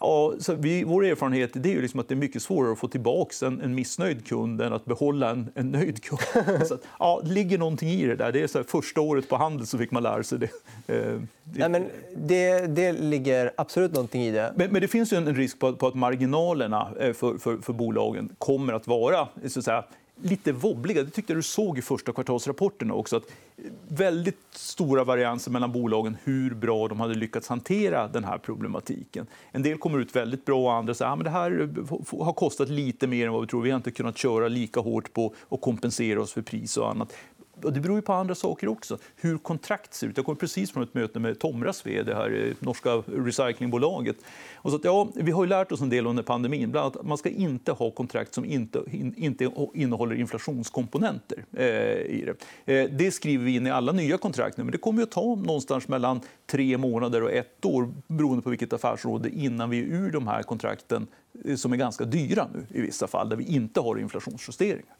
Ja, 0.00 0.32
så 0.38 0.54
vi, 0.54 0.84
vår 0.84 1.04
erfarenhet 1.04 1.50
det 1.54 1.68
är 1.68 1.72
ju 1.72 1.82
liksom 1.82 2.00
att 2.00 2.08
det 2.08 2.14
är 2.14 2.16
mycket 2.16 2.42
svårare 2.42 2.72
att 2.72 2.78
få 2.78 2.88
tillbaka 2.88 3.46
en, 3.46 3.60
en 3.60 3.74
missnöjd 3.74 4.26
kund 4.26 4.60
än 4.60 4.72
att 4.72 4.84
behålla 4.84 5.30
en, 5.30 5.48
en 5.54 5.70
nöjd 5.70 6.02
kund. 6.02 6.20
så 6.66 6.74
att, 6.74 6.80
ja, 6.98 7.20
det 7.24 7.30
ligger 7.30 7.58
någonting 7.58 7.88
i 7.88 8.06
det 8.06 8.16
där. 8.16 8.32
Det 8.32 8.42
är 8.42 8.46
så 8.46 8.58
här, 8.58 8.64
första 8.64 9.00
året 9.00 9.28
på 9.28 9.36
Handel 9.36 9.66
så 9.66 9.78
fick 9.78 9.90
man 9.90 10.02
lära 10.02 10.22
sig 10.22 10.38
det. 10.38 10.50
Eh, 10.94 11.20
Nej, 11.54 11.68
men 11.68 11.86
det, 12.16 12.66
det 12.66 12.92
ligger 12.92 13.50
absolut 13.56 13.92
någonting 13.92 14.22
i 14.22 14.30
det. 14.30 14.52
Men, 14.56 14.72
men 14.72 14.80
det 14.80 14.88
finns 14.88 15.12
ju 15.12 15.16
en, 15.16 15.28
en 15.28 15.34
risk 15.34 15.58
på, 15.58 15.72
på, 15.72 15.86
att 15.86 15.94
marginalerna 15.94 16.88
eh, 17.00 17.12
för, 17.12 17.38
för, 17.38 17.56
för 17.56 17.72
bolagen 17.72 18.34
kommer 18.38 18.72
att 18.72 18.86
vara 18.86 19.28
så 19.48 19.58
att 19.58 19.64
säga, 19.64 19.84
lite 20.22 20.52
wobbliga. 20.52 21.02
Det 21.02 21.10
tyckte 21.10 21.32
jag 21.32 21.38
du 21.38 21.42
såg 21.42 21.78
i 21.78 21.82
första 21.82 22.12
kvartalsrapporterna 22.12 22.94
också. 22.94 23.16
Att 23.16 23.32
väldigt 23.88 24.38
stora 24.50 25.04
varianser 25.04 25.50
mellan 25.50 25.72
bolagen 25.72 26.16
hur 26.24 26.54
bra 26.54 26.88
de 26.88 27.00
hade 27.00 27.14
lyckats 27.14 27.48
hantera 27.48 28.08
den 28.08 28.24
här 28.24 28.38
problematiken. 28.38 29.26
En 29.52 29.62
del 29.62 29.78
kommer 29.78 29.98
ut 29.98 30.16
väldigt 30.16 30.44
bra 30.44 30.62
och 30.62 30.72
andra 30.72 30.94
säger 30.94 31.12
att 31.12 31.18
ah, 31.18 31.22
det 31.22 31.30
här 31.30 31.68
har 32.24 32.32
kostat 32.32 32.68
lite 32.68 33.06
mer 33.06 33.26
än 33.26 33.32
vad 33.32 33.40
vi 33.40 33.46
tror. 33.46 33.62
Vi 33.62 33.70
har 33.70 33.76
inte 33.76 33.90
kunnat 33.90 34.18
köra 34.18 34.48
lika 34.48 34.80
hårt 34.80 35.12
på 35.12 35.34
att 35.48 35.60
kompensera 35.60 36.20
oss 36.20 36.32
för 36.32 36.42
pris 36.42 36.76
och 36.76 36.90
annat. 36.90 37.12
Och 37.62 37.72
det 37.72 37.80
beror 37.80 37.96
ju 37.96 38.02
på 38.02 38.12
andra 38.12 38.34
saker 38.34 38.68
också. 38.68 38.98
Hur 39.16 39.38
kontrakt 39.38 39.94
ser 39.94 40.06
ut. 40.06 40.16
Jag 40.16 40.26
kom 40.26 40.36
precis 40.36 40.70
från 40.70 40.82
ett 40.82 40.94
möte 40.94 41.18
med 41.20 41.38
Tomras 41.38 41.86
vd, 41.86 42.02
det 42.02 42.14
här 42.14 42.54
norska 42.58 42.90
recyclingbolaget. 43.06 44.16
Och 44.54 44.70
så 44.70 44.76
att, 44.76 44.84
ja, 44.84 45.08
vi 45.14 45.32
har 45.32 45.44
ju 45.44 45.48
lärt 45.48 45.72
oss 45.72 45.80
en 45.80 45.88
del 45.88 46.06
under 46.06 46.22
pandemin. 46.22 46.70
Bland 46.70 46.84
annat 46.84 46.96
att 46.96 47.06
man 47.06 47.18
ska 47.18 47.28
inte 47.28 47.72
ha 47.72 47.90
kontrakt 47.90 48.34
som 48.34 48.44
inte, 48.44 48.82
inte 49.16 49.50
innehåller 49.74 50.14
inflationskomponenter 50.14 51.44
eh, 51.52 51.66
i 52.00 52.24
det. 52.64 52.74
Eh, 52.74 52.90
det 52.90 53.10
skriver 53.10 53.44
vi 53.44 53.54
in 53.54 53.66
i 53.66 53.70
alla 53.70 53.92
nya 53.92 54.18
kontrakt 54.18 54.56
nu, 54.56 54.64
men 54.64 54.72
det 54.72 54.78
kommer 54.78 55.02
att 55.02 55.10
ta 55.10 55.34
någonstans 55.34 55.88
mellan 55.88 56.20
tre 56.46 56.78
månader 56.78 57.22
och 57.22 57.32
ett 57.32 57.64
år 57.64 57.92
beroende 58.06 58.42
på 58.42 58.50
vilket 58.50 58.72
affärsområde 58.72 59.30
innan 59.30 59.70
vi 59.70 59.78
är 59.78 59.84
ur 59.84 60.10
de 60.10 60.26
här 60.26 60.42
kontrakten 60.42 61.06
eh, 61.44 61.56
som 61.56 61.72
är 61.72 61.76
ganska 61.76 62.04
dyra 62.04 62.48
nu 62.54 62.78
i 62.78 62.80
vissa 62.80 63.06
fall, 63.06 63.28
där 63.28 63.36
vi 63.36 63.44
inte 63.44 63.80
har 63.80 63.98
inflationsjusteringar. 63.98 64.96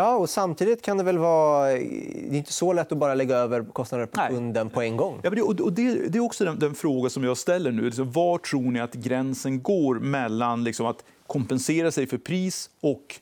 Ja, 0.00 0.16
och 0.16 0.30
samtidigt 0.30 0.82
kan 0.82 0.98
det 0.98 1.04
väl 1.04 1.18
vara... 1.18 1.68
Det 1.68 1.76
är 1.76 2.34
inte 2.34 2.52
så 2.52 2.72
lätt 2.72 2.92
att 2.92 2.98
bara 2.98 3.14
lägga 3.14 3.36
över 3.36 3.64
kostnader 3.64 4.06
på 4.06 4.20
kunden 4.28 4.70
på 4.70 4.82
en 4.82 4.96
gång. 4.96 5.20
Ja, 5.22 5.42
och 5.42 5.72
det, 5.72 5.82
är 6.14 6.20
också 6.20 6.44
den, 6.44 6.58
den, 6.58 6.74
fråga 6.74 7.10
som 7.10 7.24
jag 7.24 7.36
ställer 7.36 7.72
nu. 7.72 7.82
Liksom, 7.82 8.12
var 8.12 8.38
tror 8.38 8.70
ni 8.70 8.80
att 8.80 8.94
gränsen 8.94 9.62
går 9.62 9.94
mellan 9.94 10.64
liksom, 10.64 10.86
att 10.86 11.04
kompensera 11.26 11.90
sig 11.90 12.06
för 12.06 12.18
pris 12.18 12.70
och 12.80 13.20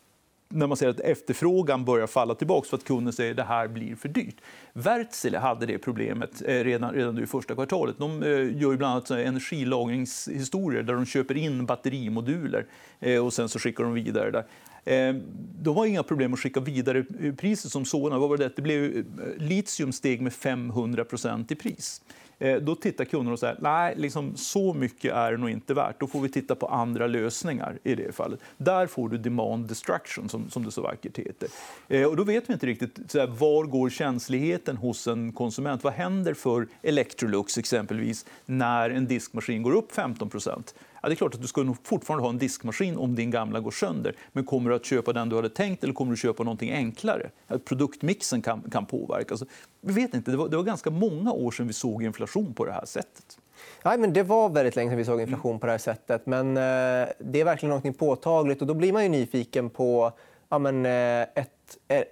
när 0.48 0.66
man 0.66 0.76
ser 0.76 0.88
att 0.88 1.00
efterfrågan 1.00 1.84
börjar 1.84 2.06
falla 2.06 2.34
tillbaka 2.34 2.68
för 2.68 2.76
att 2.76 2.84
kunden 2.84 3.12
säger 3.12 3.30
att 3.30 3.36
det 3.36 3.42
här 3.42 3.68
blir 3.68 3.96
för 3.96 4.08
dyrt. 4.08 4.36
Wärtsilä 4.72 5.38
hade 5.38 5.66
det 5.66 5.78
problemet 5.78 6.42
eh, 6.46 6.64
redan, 6.64 6.92
redan 6.92 7.22
i 7.22 7.26
första 7.26 7.54
kvartalet. 7.54 7.98
De 7.98 8.22
eh, 8.22 8.28
gör 8.30 8.70
ju 8.70 8.76
bland 8.76 8.92
annat 8.92 9.10
energilagringshistorier 9.10 10.82
där 10.82 10.94
de 10.94 11.06
köper 11.06 11.36
in 11.36 11.66
batterimoduler 11.66 12.66
eh, 13.00 13.24
och 13.24 13.32
sen 13.32 13.48
så 13.48 13.58
skickar 13.58 13.84
de 13.84 13.94
vidare. 13.94 14.30
Där. 14.30 14.44
Eh, 14.86 15.14
då 15.62 15.72
var 15.72 15.84
det 15.84 15.90
inga 15.90 16.02
problem 16.02 16.32
att 16.32 16.40
skicka 16.40 16.60
vidare 16.60 17.04
priset 17.36 17.72
som 17.72 17.84
sådana. 17.84 18.18
Vad 18.18 18.28
var 18.28 18.36
det? 18.36 18.56
det 18.56 18.62
blev, 18.62 18.96
eh, 18.96 19.04
litium 19.36 19.92
steg 19.92 20.20
med 20.20 20.32
500% 20.32 21.52
i 21.52 21.54
pris. 21.54 22.02
Eh, 22.38 22.56
då 22.56 22.74
tittar 22.74 23.04
kunderna 23.04 23.32
och 23.32 23.38
säger 23.38 23.56
nej, 23.60 23.94
liksom, 23.96 24.36
så 24.36 24.74
mycket 24.74 25.14
är 25.14 25.32
det 25.32 25.38
nog 25.38 25.50
inte 25.50 25.74
värt. 25.74 26.00
Då 26.00 26.06
får 26.06 26.20
vi 26.20 26.28
titta 26.28 26.54
på 26.54 26.66
andra 26.66 27.06
lösningar 27.06 27.78
i 27.84 27.94
det 27.94 28.12
fallet. 28.12 28.40
Där 28.56 28.86
får 28.86 29.08
du 29.08 29.18
demand 29.18 29.68
destruction, 29.68 30.28
som, 30.28 30.50
som 30.50 30.64
det 30.64 30.70
så 30.70 30.82
vackert 30.82 31.18
heter. 31.18 31.48
Och 32.06 32.16
då 32.16 32.24
vet 32.24 32.48
vi 32.48 32.52
inte 32.52 32.66
riktigt 32.66 32.98
så 33.08 33.18
här, 33.18 33.26
var 33.26 33.64
går 33.64 33.90
känsligheten 33.90 34.76
hos 34.76 35.06
en 35.06 35.32
konsument. 35.32 35.84
Vad 35.84 35.92
händer 35.92 36.34
för 36.34 36.66
Electrolux 36.82 37.58
exempelvis 37.58 38.26
när 38.46 38.90
en 38.90 39.06
diskmaskin 39.06 39.62
går 39.62 39.72
upp 39.72 39.92
15 39.92 40.30
Ja, 41.06 41.08
det 41.08 41.14
är 41.14 41.16
klart 41.16 41.34
att 41.34 41.42
du 41.42 41.48
ska 41.48 41.74
fortfarande 41.82 42.22
ha 42.22 42.30
en 42.30 42.38
diskmaskin 42.38 42.96
om 42.96 43.14
din 43.14 43.30
gamla 43.30 43.60
går 43.60 43.70
sönder. 43.70 44.14
Men 44.32 44.44
kommer 44.44 44.70
du 44.70 44.76
att 44.76 44.84
köpa 44.84 45.12
den 45.12 45.28
du 45.28 45.36
hade 45.36 45.48
tänkt 45.48 45.84
eller 45.84 45.94
kommer 45.94 46.10
du 46.10 46.16
köpa 46.16 46.42
någonting 46.42 46.72
enklare? 46.72 47.30
Produktmixen 47.64 48.42
kan, 48.42 48.62
kan 48.72 48.86
påverka. 48.86 49.34
Alltså, 49.34 49.46
vi 49.80 49.92
vet 49.92 50.14
inte. 50.14 50.30
Det 50.30 50.36
var, 50.36 50.48
det 50.48 50.56
var 50.56 50.64
ganska 50.64 50.90
många 50.90 51.32
år 51.32 51.50
sedan 51.50 51.66
vi 51.66 51.72
såg 51.72 52.02
inflation 52.02 52.54
på 52.54 52.64
det 52.64 52.72
här 52.72 52.84
sättet. 52.84 53.38
Nej, 53.84 53.98
men 53.98 54.12
det 54.12 54.22
var 54.22 54.48
väldigt 54.48 54.76
länge 54.76 54.90
sedan 54.90 54.98
vi 54.98 55.04
såg 55.04 55.20
inflation 55.20 55.60
på 55.60 55.66
det 55.66 55.72
här 55.72 55.78
sättet. 55.78 56.26
Men 56.26 56.56
eh, 56.56 57.08
det 57.18 57.40
är 57.40 57.44
verkligen 57.44 57.74
något 57.74 57.98
påtagligt. 57.98 58.60
Och 58.60 58.66
då 58.66 58.74
blir 58.74 58.92
man 58.92 59.02
ju 59.02 59.08
nyfiken 59.08 59.70
på 59.70 60.12
ja, 60.48 60.58
men, 60.58 60.86
eh, 60.86 61.22
ett, 61.22 61.78
eh, 61.88 62.02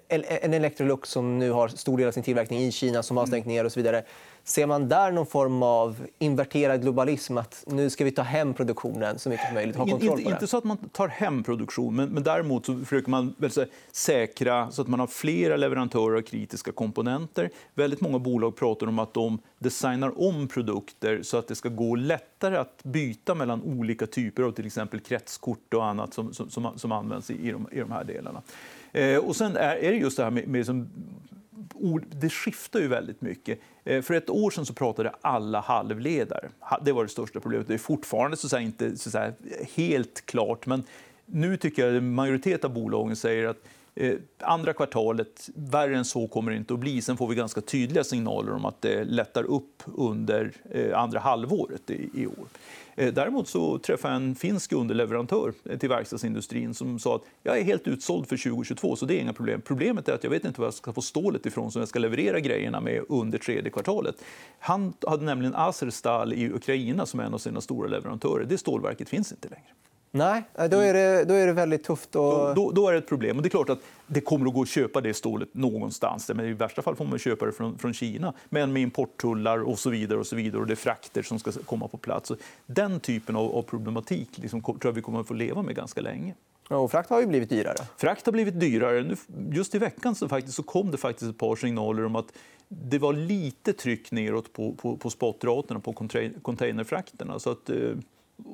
en 0.42 0.54
Electrolux 0.54 1.10
som 1.10 1.38
nu 1.38 1.50
har 1.50 1.68
stor 1.68 1.98
del 1.98 2.08
av 2.08 2.12
sin 2.12 2.22
tillverkning 2.22 2.60
i 2.60 2.72
Kina 2.72 3.02
som 3.02 3.16
har 3.16 3.26
stängt 3.26 3.46
ner 3.46 3.64
och 3.64 3.72
så 3.72 3.80
vidare. 3.80 4.04
Ser 4.46 4.66
man 4.66 4.88
där 4.88 5.12
någon 5.12 5.26
form 5.26 5.62
av 5.62 6.06
inverterad 6.18 6.82
globalism? 6.82 7.38
Att 7.38 7.64
nu 7.66 7.90
ska 7.90 8.04
vi 8.04 8.10
ta 8.10 8.22
hem 8.22 8.54
produktionen 8.54 9.18
så 9.18 9.28
mycket 9.28 9.46
som 9.46 9.54
möjligt? 9.54 9.76
Ha 9.76 9.86
kontroll 9.86 10.18
inte, 10.18 10.32
inte 10.32 10.46
så 10.46 10.56
att 10.56 10.64
man 10.64 10.76
tar 10.76 11.08
hem 11.08 11.42
produktion, 11.42 11.96
men, 11.96 12.08
men 12.08 12.22
däremot 12.22 12.66
så 12.66 12.78
försöker 12.78 13.10
man 13.10 13.34
väl 13.38 13.50
säkra 13.92 14.70
så 14.70 14.82
att 14.82 14.88
man 14.88 15.00
har 15.00 15.06
flera 15.06 15.56
leverantörer 15.56 16.16
av 16.16 16.22
kritiska 16.22 16.72
komponenter. 16.72 17.50
Väldigt 17.74 18.00
många 18.00 18.18
bolag 18.18 18.56
pratar 18.56 18.86
om 18.86 18.98
att 18.98 19.14
de 19.14 19.38
designar 19.58 20.22
om 20.28 20.48
produkter 20.48 21.22
så 21.22 21.36
att 21.36 21.48
det 21.48 21.54
ska 21.54 21.68
gå 21.68 21.94
lättare 21.94 22.56
att 22.56 22.82
byta 22.82 23.34
mellan 23.34 23.62
olika 23.62 24.06
typer 24.06 24.42
av 24.42 24.52
till 24.52 24.66
exempel 24.66 25.00
kretskort 25.00 25.74
och 25.74 25.84
annat 25.84 26.14
som, 26.14 26.34
som, 26.34 26.68
som 26.76 26.92
används 26.92 27.30
i, 27.30 27.48
i, 27.48 27.52
de, 27.52 27.68
i 27.72 27.80
de 27.80 27.92
här 27.92 28.04
delarna. 28.04 28.42
Eh, 28.92 29.16
och 29.16 29.36
sen 29.36 29.56
är, 29.56 29.76
är 29.76 29.90
det 29.90 29.96
just 29.96 30.16
det 30.16 30.22
här 30.22 30.30
med, 30.30 30.48
med 30.48 30.66
som, 30.66 30.88
det 32.10 32.30
skiftar 32.30 32.80
ju 32.80 32.88
väldigt 32.88 33.20
mycket. 33.20 33.58
Eh, 33.84 34.02
för 34.02 34.14
ett 34.14 34.30
år 34.30 34.50
sedan 34.50 34.66
så 34.66 34.74
pratade 34.74 35.12
alla 35.20 35.60
halvledare. 35.60 36.48
Det 36.82 36.92
var 36.92 37.02
det 37.02 37.08
största 37.08 37.40
problemet. 37.40 37.68
Det 37.68 37.74
är 37.74 37.78
fortfarande 37.78 38.36
så 38.36 38.58
inte 38.58 38.96
så 38.96 39.10
säga, 39.10 39.32
helt 39.74 40.26
klart, 40.26 40.66
men 40.66 40.82
nu 41.26 41.56
tycker 41.56 41.82
jag 41.82 41.96
att 41.96 41.98
en 41.98 42.14
majoritet 42.14 42.64
av 42.64 42.72
bolagen 42.72 43.16
säger 43.16 43.46
att 43.46 43.58
eh, 43.94 44.14
andra 44.38 44.72
kvartalet, 44.72 45.48
värre 45.54 45.96
än 45.96 46.04
så 46.04 46.28
kommer 46.28 46.50
det 46.50 46.56
inte 46.56 46.74
att 46.74 46.80
bli. 46.80 47.02
Sen 47.02 47.16
får 47.16 47.28
vi 47.28 47.34
ganska 47.34 47.60
tydliga 47.60 48.04
signaler 48.04 48.52
om 48.52 48.64
att 48.64 48.82
det 48.82 49.04
lättar 49.04 49.42
upp 49.42 49.82
under 49.86 50.52
eh, 50.70 50.98
andra 50.98 51.20
halvåret 51.20 51.90
i, 51.90 52.10
i 52.14 52.26
år. 52.26 52.46
Eh, 52.96 53.12
däremot 53.14 53.48
så 53.48 53.78
träffade 53.78 54.14
jag 54.14 54.22
en 54.22 54.34
finsk 54.34 54.72
underleverantör 54.72 55.52
eh, 55.64 55.78
till 55.78 55.88
verkstadsindustrin 55.88 56.74
som 56.74 56.98
sa 56.98 57.16
att 57.16 57.22
jag 57.42 57.58
är 57.58 57.62
helt 57.62 57.88
utsåld 57.88 58.28
för 58.28 58.36
2022, 58.36 58.96
så 58.96 59.06
det 59.06 59.14
är 59.14 59.20
inga 59.20 59.32
problem. 59.32 59.60
Problemet 59.60 60.08
är 60.08 60.12
att 60.12 60.24
jag 60.24 60.30
vet 60.30 60.44
inte 60.44 60.60
var 60.60 60.66
jag 60.66 60.74
ska 60.74 60.92
få 60.92 61.02
stålet 61.02 61.46
ifrån 61.46 61.72
som 61.72 61.80
jag 61.80 61.88
ska 61.88 61.98
leverera 61.98 62.40
grejerna 62.40 62.80
med 62.80 63.04
under 63.08 63.38
tredje 63.38 63.70
kvartalet. 63.70 64.16
Han 64.58 64.92
hade 65.06 65.24
nämligen 65.24 65.54
Azerstal 65.54 66.32
i 66.32 66.52
Ukraina 66.52 67.06
som 67.06 67.20
en 67.20 67.34
av 67.34 67.38
sina 67.38 67.60
stora 67.60 67.88
leverantörer. 67.88 68.44
Det 68.44 68.58
stålverket 68.58 69.08
finns 69.08 69.32
inte 69.32 69.48
längre. 69.48 69.66
Nej, 70.16 70.42
då 70.70 70.78
är 70.78 70.94
det, 70.94 71.24
då 71.24 71.34
är 71.34 71.46
det 71.46 71.52
väldigt 71.52 71.84
tufft. 71.84 72.16
Och... 72.16 72.22
Då, 72.22 72.52
då, 72.54 72.70
då, 72.70 72.88
är 72.88 72.92
det 72.92 72.98
ett 72.98 73.08
problem. 73.08 73.36
Och 73.36 73.42
det 73.42 73.46
är 73.46 73.50
klart 73.50 73.68
att 73.68 73.78
det 74.06 74.20
kommer 74.20 74.46
att 74.46 74.54
gå 74.54 74.62
att 74.62 74.68
köpa 74.68 75.00
det 75.00 75.14
stålet 75.14 75.54
någonstans. 75.54 76.30
Men 76.34 76.46
i 76.46 76.52
värsta 76.52 76.82
fall 76.82 76.96
får 76.96 77.04
man 77.04 77.18
köpa 77.18 77.46
det 77.46 77.52
från, 77.52 77.78
från 77.78 77.94
Kina, 77.94 78.32
men 78.48 78.72
med 78.72 78.82
importtullar 78.82 79.58
och 79.58 79.78
så 79.78 79.90
vidare. 79.90 80.18
Och 80.18 80.26
så 80.26 80.36
vidare 80.36 80.60
och 80.60 80.66
det 80.66 80.74
är 80.74 80.76
frakter 80.76 81.22
som 81.22 81.38
ska 81.38 81.52
komma 81.52 81.88
på 81.88 81.96
plats. 81.96 82.28
Så 82.28 82.36
den 82.66 83.00
typen 83.00 83.36
av, 83.36 83.56
av 83.56 83.62
problematik 83.62 84.28
liksom, 84.34 84.62
tror 84.62 84.78
jag 84.82 84.92
vi 84.92 85.02
kommer 85.02 85.20
att 85.20 85.28
få 85.28 85.34
leva 85.34 85.62
med 85.62 85.76
ganska 85.76 86.00
länge. 86.00 86.34
Och 86.68 86.90
frakt 86.90 87.10
har 87.10 87.20
ju 87.20 87.26
blivit 87.26 87.48
dyrare. 87.48 87.86
Frakt 87.96 88.26
har 88.26 88.32
blivit 88.32 88.60
dyrare. 88.60 89.16
Just 89.52 89.74
i 89.74 89.78
veckan 89.78 90.14
så, 90.14 90.28
faktiskt, 90.28 90.56
så 90.56 90.62
kom 90.62 90.90
det 90.90 90.96
faktiskt 90.96 91.30
ett 91.30 91.38
par 91.38 91.56
signaler 91.56 92.04
om 92.04 92.16
att 92.16 92.32
det 92.68 92.98
var 92.98 93.12
lite 93.12 93.72
tryck 93.72 94.10
neråt 94.10 94.52
på, 94.52 94.72
på, 94.72 94.96
på 94.96 95.10
spotraterna 95.10 95.80
på 95.80 95.92
containerfrakterna. 96.42 97.38
Så 97.38 97.50
att, 97.50 97.70
eh, 97.70 97.76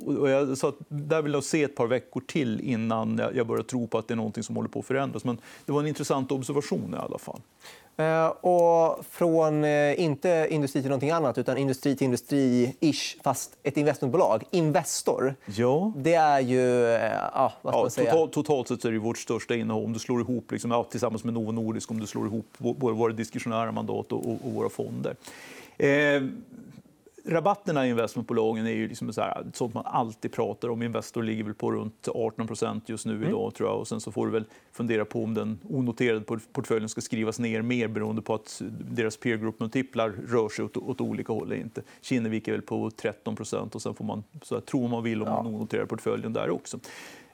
och 0.06 0.30
jag 0.30 0.58
sa 0.58 0.68
att 0.68 0.78
där 0.88 1.22
vill 1.22 1.32
jag 1.32 1.44
se 1.44 1.62
ett 1.62 1.74
par 1.74 1.86
veckor 1.86 2.20
till 2.20 2.60
innan 2.60 3.20
jag 3.34 3.46
börjar 3.46 3.62
tro 3.62 3.86
på 3.86 3.98
att 3.98 4.08
det 4.08 4.14
är 4.14 4.16
något 4.16 4.44
som 4.44 4.56
håller 4.56 4.68
på 4.68 4.78
att 4.78 4.86
förändras. 4.86 5.24
Men 5.24 5.38
det 5.66 5.72
var 5.72 5.80
en 5.80 5.86
intressant 5.86 6.32
observation 6.32 6.94
i 6.94 6.96
alla 6.96 7.18
fall. 7.18 7.40
Eh, 8.00 8.26
och 8.26 9.04
från 9.10 9.64
eh, 9.64 10.00
inte 10.00 10.46
industri 10.50 10.82
till 10.82 10.90
någonting 10.90 11.10
annat, 11.10 11.38
utan 11.38 11.58
industri 11.58 11.96
till 11.96 12.06
industri-ish, 12.06 13.16
fast 13.22 13.56
ett 13.62 13.76
investmentbolag, 13.76 14.44
Investor. 14.50 15.34
Ja. 15.46 15.92
Det 15.96 16.14
är 16.14 16.40
ju... 16.40 16.86
Eh, 16.86 17.12
ja, 17.34 17.52
vad 17.62 17.72
ska 17.72 17.80
man 17.80 17.90
säga? 17.90 18.10
Totalt, 18.10 18.32
totalt 18.32 18.68
sett 18.68 18.84
är 18.84 18.92
det 18.92 18.98
vårt 18.98 19.18
största 19.18 19.54
innehav. 19.54 19.84
Om 19.84 19.92
du 19.92 19.98
slår 19.98 20.20
ihop, 20.20 20.52
liksom, 20.52 20.70
ja, 20.70 20.84
tillsammans 20.84 21.24
med 21.24 21.34
Novo 21.34 21.52
Nordisk, 21.52 21.90
om 21.90 22.00
du 22.00 22.06
slår 22.06 22.26
ihop 22.26 22.46
våra 22.58 23.12
diskretionära 23.12 23.72
mandat 23.72 24.12
och, 24.12 24.28
och, 24.28 24.38
och 24.44 24.52
våra 24.52 24.68
fonder. 24.68 25.16
Eh, 25.78 26.22
rabatterna 27.30 27.86
i 27.86 27.90
investmentbolagen 27.90 28.66
är 28.66 28.70
ju 28.70 28.88
liksom 28.88 29.12
så 29.12 29.20
här, 29.20 29.46
sånt 29.54 29.74
man 29.74 29.86
alltid 29.86 30.32
pratar 30.32 30.68
om. 30.68 30.82
Investor 30.82 31.22
ligger 31.22 31.44
väl 31.44 31.54
på 31.54 31.72
runt 31.72 32.08
18% 32.08 32.80
just 32.86 33.06
nu 33.06 33.12
idag. 33.12 33.40
Mm. 33.40 33.52
tror 33.52 33.68
jag. 33.68 33.78
Och 33.78 33.88
sen 33.88 34.00
så 34.00 34.12
får 34.12 34.26
du 34.26 34.32
väl 34.32 34.44
fundera 34.72 35.04
på 35.04 35.24
om 35.24 35.34
den 35.34 35.58
onoterade 35.68 36.20
portföljen 36.52 36.88
ska 36.88 37.00
skrivas 37.00 37.38
ner 37.38 37.62
mer 37.62 37.88
beroende 37.88 38.22
på 38.22 38.34
att 38.34 38.62
deras 38.90 39.16
peer 39.16 39.36
group-multiplar 39.36 40.14
rör 40.28 40.48
sig 40.48 40.64
åt, 40.64 40.76
åt 40.76 41.00
olika 41.00 41.32
håll. 41.32 41.52
inte. 41.52 41.82
Kinnevik 42.00 42.48
är 42.48 42.52
väl 42.52 42.62
på 42.62 42.90
13% 42.90 43.74
och 43.74 43.82
sen 43.82 43.94
får 43.94 44.04
man 44.04 44.24
så 44.42 44.54
här, 44.54 44.62
tro 44.62 44.88
man 44.88 45.02
vill 45.02 45.22
om 45.22 45.28
ja. 45.28 45.36
den 45.36 45.54
onoterade 45.54 45.86
portföljen 45.86 46.32
där 46.32 46.50
också. 46.50 46.78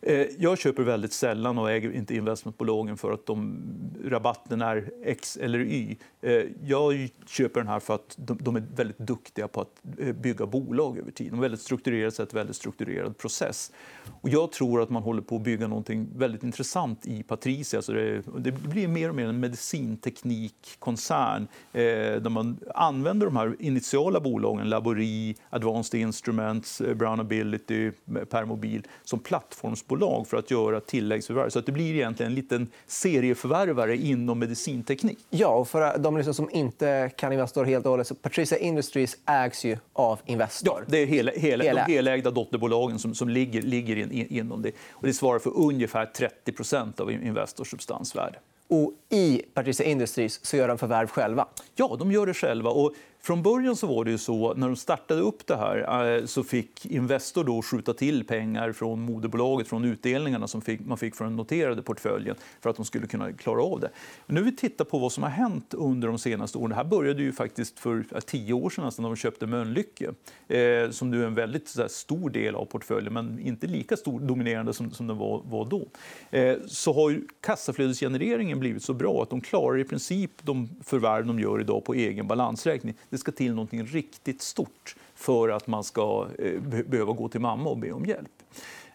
Eh, 0.03 0.27
jag 0.39 0.59
köper 0.59 0.83
väldigt 0.83 1.13
sällan 1.13 1.59
och 1.59 1.71
äger 1.71 1.93
inte 1.93 2.15
investmentbolagen 2.15 2.97
för 2.97 3.13
att 3.13 3.27
de, 3.27 3.63
rabatten 4.05 4.63
är 4.63 4.91
X 5.05 5.37
eller 5.37 5.59
Y. 5.59 5.97
Eh, 6.21 6.45
jag 6.65 7.09
köper 7.27 7.61
den 7.61 7.69
här 7.69 7.81
för 7.81 7.95
att 7.95 8.17
de 8.19 8.57
är 8.57 8.63
väldigt 8.77 8.99
duktiga 8.99 9.49
på 9.49 9.61
att 9.61 9.83
eh, 9.99 10.13
bygga 10.13 10.47
bolag 10.47 10.99
över 10.99 11.11
tid. 11.11 11.31
De 11.31 11.35
har 11.35 11.43
väldigt 11.43 11.61
strukturerat 11.61 12.15
sett 12.15 12.35
väldigt 12.35 12.57
strukturerad 12.57 13.19
process. 13.19 13.73
Och 14.21 14.29
jag 14.29 14.53
tror 14.53 14.83
att 14.83 14.91
man 14.91 15.03
håller 15.03 15.23
på 15.23 15.37
att 15.37 15.43
bygga 15.43 15.69
något 15.69 15.91
väldigt 16.17 16.43
intressant 16.43 17.07
i 17.07 17.23
Patricia. 17.23 17.79
Alltså 17.79 17.93
det, 17.93 18.23
det 18.39 18.53
blir 18.53 18.89
mer 18.89 19.09
och 19.09 19.15
mer 19.15 19.27
en 19.27 19.41
medicinteknikkoncern 19.41 21.49
där 21.73 22.29
man 22.29 22.59
använder 22.75 23.27
de 23.27 23.37
här 23.37 23.57
initiala 23.59 24.21
bolagen, 24.21 24.69
Labori, 24.69 25.37
Advanced 25.51 26.01
Instruments, 26.01 26.83
Brown 26.95 27.21
Ability, 27.21 27.91
Permobil, 28.31 28.83
som 29.05 29.19
plattformsbolag 29.19 29.96
bolag 29.97 30.27
för 30.27 30.37
att 30.37 30.51
göra 30.51 30.81
tilläggsförvärv. 30.81 31.51
Så 31.51 31.59
att 31.59 31.67
det 31.67 31.73
blir 31.73 31.95
egentligen 31.95 32.33
en 32.33 32.37
liten 32.37 32.69
serieförvärvare 32.87 33.97
inom 33.97 34.39
medicinteknik. 34.39 35.19
Ja, 35.31 35.49
och 35.49 35.69
för 35.69 35.99
de 35.99 36.17
liksom 36.17 36.35
som 36.35 36.51
inte 36.51 37.11
kan 37.17 37.33
Investor 37.33 37.65
helt 37.65 37.87
och 37.87 37.91
hållet, 37.91 38.07
så 38.07 38.15
Patricia 38.15 38.59
Industries 38.59 39.17
ägs 39.27 39.65
ju 39.65 39.77
av 39.93 40.21
Investor. 40.27 40.79
Ja, 40.79 40.85
det 40.87 40.99
är 40.99 41.07
hela, 41.07 41.33
hela, 41.33 41.65
hela. 41.65 41.87
de 41.87 41.93
helägda 41.93 42.31
dotterbolagen 42.31 42.99
som, 42.99 43.15
som 43.15 43.29
ligger, 43.29 43.63
ligger 43.63 43.97
in, 43.97 44.13
in, 44.13 44.27
inom 44.31 44.63
det. 44.63 44.73
Och 44.91 45.07
det 45.07 45.13
svarar 45.13 45.39
för 45.39 45.53
ungefär 45.57 46.11
30% 46.47 47.01
av 47.01 47.11
Investors 47.11 47.71
substansvärde. 47.71 48.39
Och 48.69 48.93
i 49.11 49.43
Patricia 49.55 49.87
Industries 49.87 50.45
så 50.45 50.57
gör 50.57 50.69
de 50.69 50.79
förvärv 50.79 51.07
själva? 51.07 51.47
Ja, 51.75 51.97
de 51.99 52.13
gör 52.13 52.27
det 52.27 52.35
själva. 52.35 52.71
Och 52.71 52.95
från 53.27 53.43
början 53.43 53.77
så 53.77 53.87
var 53.87 54.05
det 54.05 54.11
ju 54.11 54.19
så, 54.19 54.55
när 54.55 54.67
de 54.67 54.77
startade 54.77 55.21
upp 55.21 55.47
det 55.47 55.57
här 55.57 56.17
eh, 56.17 56.25
så 56.25 56.45
fick 56.45 56.87
Investor 56.87 57.45
då 57.45 57.63
skjuta 57.63 57.95
till 57.95 58.27
pengar 58.27 58.73
från 58.73 59.01
moderbolaget, 59.01 59.69
från 59.69 59.85
utdelningarna 59.85 60.49
som 60.49 60.63
fick, 60.63 60.81
man 60.81 60.99
fick 60.99 61.17
från 61.17 61.29
den 61.29 61.37
noterade 61.37 61.83
portföljen 61.83 62.37
för 62.61 62.71
att 62.71 62.77
de 62.77 62.85
skulle 62.85 63.07
kunna 63.07 63.33
klara 63.33 63.63
av 63.63 63.81
det. 63.81 63.91
Men 64.27 64.35
nu 64.35 64.43
vi 64.43 64.57
tittar 64.57 64.85
på 64.85 64.99
vad 64.99 65.13
som 65.13 65.23
har 65.23 65.31
hänt 65.31 65.75
under 65.75 66.09
de 66.09 66.19
senaste 66.19 66.59
åren. 66.59 66.71
Det 66.71 66.77
här 66.77 66.85
började 66.85 67.23
ju 67.23 67.33
faktiskt 67.33 67.79
för 67.79 68.05
tio 68.27 68.53
år 68.53 68.71
sedan 68.71 68.93
när 68.99 69.09
de 69.09 69.17
köpte 69.17 69.47
Mölnlycke, 69.47 70.11
eh, 70.49 70.91
som 70.91 71.11
nu 71.11 71.23
är 71.23 71.27
en 71.27 71.35
väldigt 71.35 71.77
här, 71.79 71.89
stor 71.89 72.31
del 72.31 72.55
av 72.55 72.65
portföljen, 72.65 73.13
men 73.13 73.39
inte 73.39 73.67
lika 73.67 73.97
stor 73.97 74.21
dominerande 74.21 74.73
som, 74.73 74.91
som 74.91 75.07
den 75.07 75.19
var, 75.19 75.43
var 75.45 75.65
då. 75.65 75.89
Eh, 76.31 76.57
så 76.67 76.93
har 76.93 77.11
ju 77.11 77.23
kassaflödesgenereringen 77.41 78.61
blivit 78.61 78.83
så 78.83 78.95
bra 78.95 79.23
att 79.23 79.31
de 79.31 79.41
klarar 79.41 79.79
i 79.79 79.85
princip 79.85 80.31
de 80.43 80.69
förvärv 80.85 81.27
de 81.27 81.41
gör 81.41 81.61
idag 81.61 81.85
på 81.85 81.95
egen 81.95 82.27
balansräkning 82.27 82.95
det 83.17 83.21
ska 83.21 83.33
till 83.33 83.55
något 83.55 83.73
riktigt 83.73 84.43
stort 84.43 84.97
för 85.15 85.49
att 85.49 85.67
man 85.67 85.85
ska 85.85 86.29
eh, 86.39 86.61
behöva 86.63 87.13
gå 87.13 87.29
till 87.29 87.41
mamma 87.41 87.71
och 87.71 87.79
be 87.79 87.93
om 87.93 88.05
hjälp. 88.05 88.43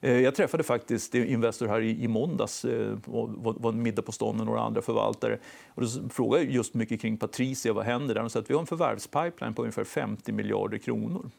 Eh, 0.02 0.20
jag 0.20 0.36
träffade 0.36 0.64
faktiskt 0.64 1.16
Investor 1.16 1.68
här 1.68 1.82
i 1.82 2.08
måndags, 2.08 2.66
eh, 2.66 2.98
var 3.06 3.72
en 3.72 3.84
middag 3.84 4.02
på 4.02 4.12
stan 4.12 4.38
med 4.38 4.46
några 4.46 4.62
andra 4.62 4.82
förvaltare. 4.82 5.40
Och 5.68 5.82
då 5.82 6.10
frågade 6.10 6.44
jag 6.44 6.54
just 6.54 6.74
mycket 6.74 7.02
kring 7.02 7.18
Patricia, 7.18 7.74
vad 7.74 7.86
händer 7.86 8.16
där? 8.16 8.22
De 8.22 8.30
sa 8.30 8.40
att 8.40 8.50
vi 8.50 8.54
har 8.54 8.62
en 8.62 8.68
förvärvspipeline 8.68 9.54
på 9.54 9.62
ungefär 9.62 9.84
50 9.84 10.32
miljarder 10.32 10.78
kronor 10.78 11.30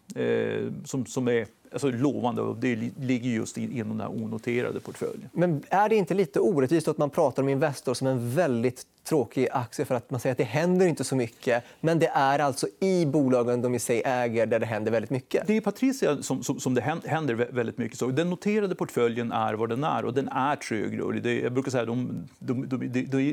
som, 0.85 1.07
som 1.07 1.29
är 1.29 1.47
alltså, 1.73 1.91
lovande 1.91 2.55
det 2.61 2.91
ligger 3.01 3.31
just 3.31 3.59
inom 3.59 3.99
den 3.99 4.09
onoterade 4.09 4.81
portföljen. 4.81 5.29
Men 5.33 5.63
är 5.69 5.89
det 5.89 5.97
inte 5.97 6.15
lite 6.15 6.41
orättvist 6.41 6.89
att 6.89 6.99
man 6.99 7.11
pratar 7.11 7.43
om 7.43 7.49
Investor 7.49 7.95
som 7.95 8.07
en 8.07 8.35
väldigt 8.35 8.87
tråkig 9.05 9.49
aktie 9.53 9.85
för 9.85 9.95
att 9.95 10.11
man 10.11 10.21
säger 10.21 10.33
att 10.33 10.39
det 10.39 10.45
händer 10.45 10.87
inte 10.87 11.05
så 11.05 11.17
mycket. 11.17 11.65
Men 11.81 11.99
det 11.99 12.07
är 12.07 12.39
alltså 12.39 12.67
i 12.81 13.07
bolagen 13.07 13.63
de 13.63 13.75
i 13.75 13.79
sig 13.79 14.03
äger 14.05 14.47
där 14.47 14.59
det 14.59 14.67
händer 14.67 14.93
väldigt 14.93 15.11
mycket. 15.11 15.47
Det 15.47 15.57
är 15.57 15.61
Patricia 15.61 16.23
som, 16.23 16.43
som, 16.43 16.61
som 16.61 16.75
det 16.75 16.81
händer 17.05 17.35
väldigt 17.35 17.79
mycket. 17.79 17.99
Så 17.99 18.07
den 18.07 18.31
noterade 18.31 18.75
portföljen 18.75 19.33
är 19.33 19.55
vad 19.55 19.69
den 19.69 19.85
är 19.85 20.05
och 20.05 20.15
den 20.15 20.29
är 20.29 20.57
trögrörlig. 20.57 21.45
Jag 21.45 21.53
brukar 21.53 21.71
säga 21.71 21.85
de, 21.85 22.29
de, 22.39 22.69
de, 22.69 22.77
de, 22.77 22.89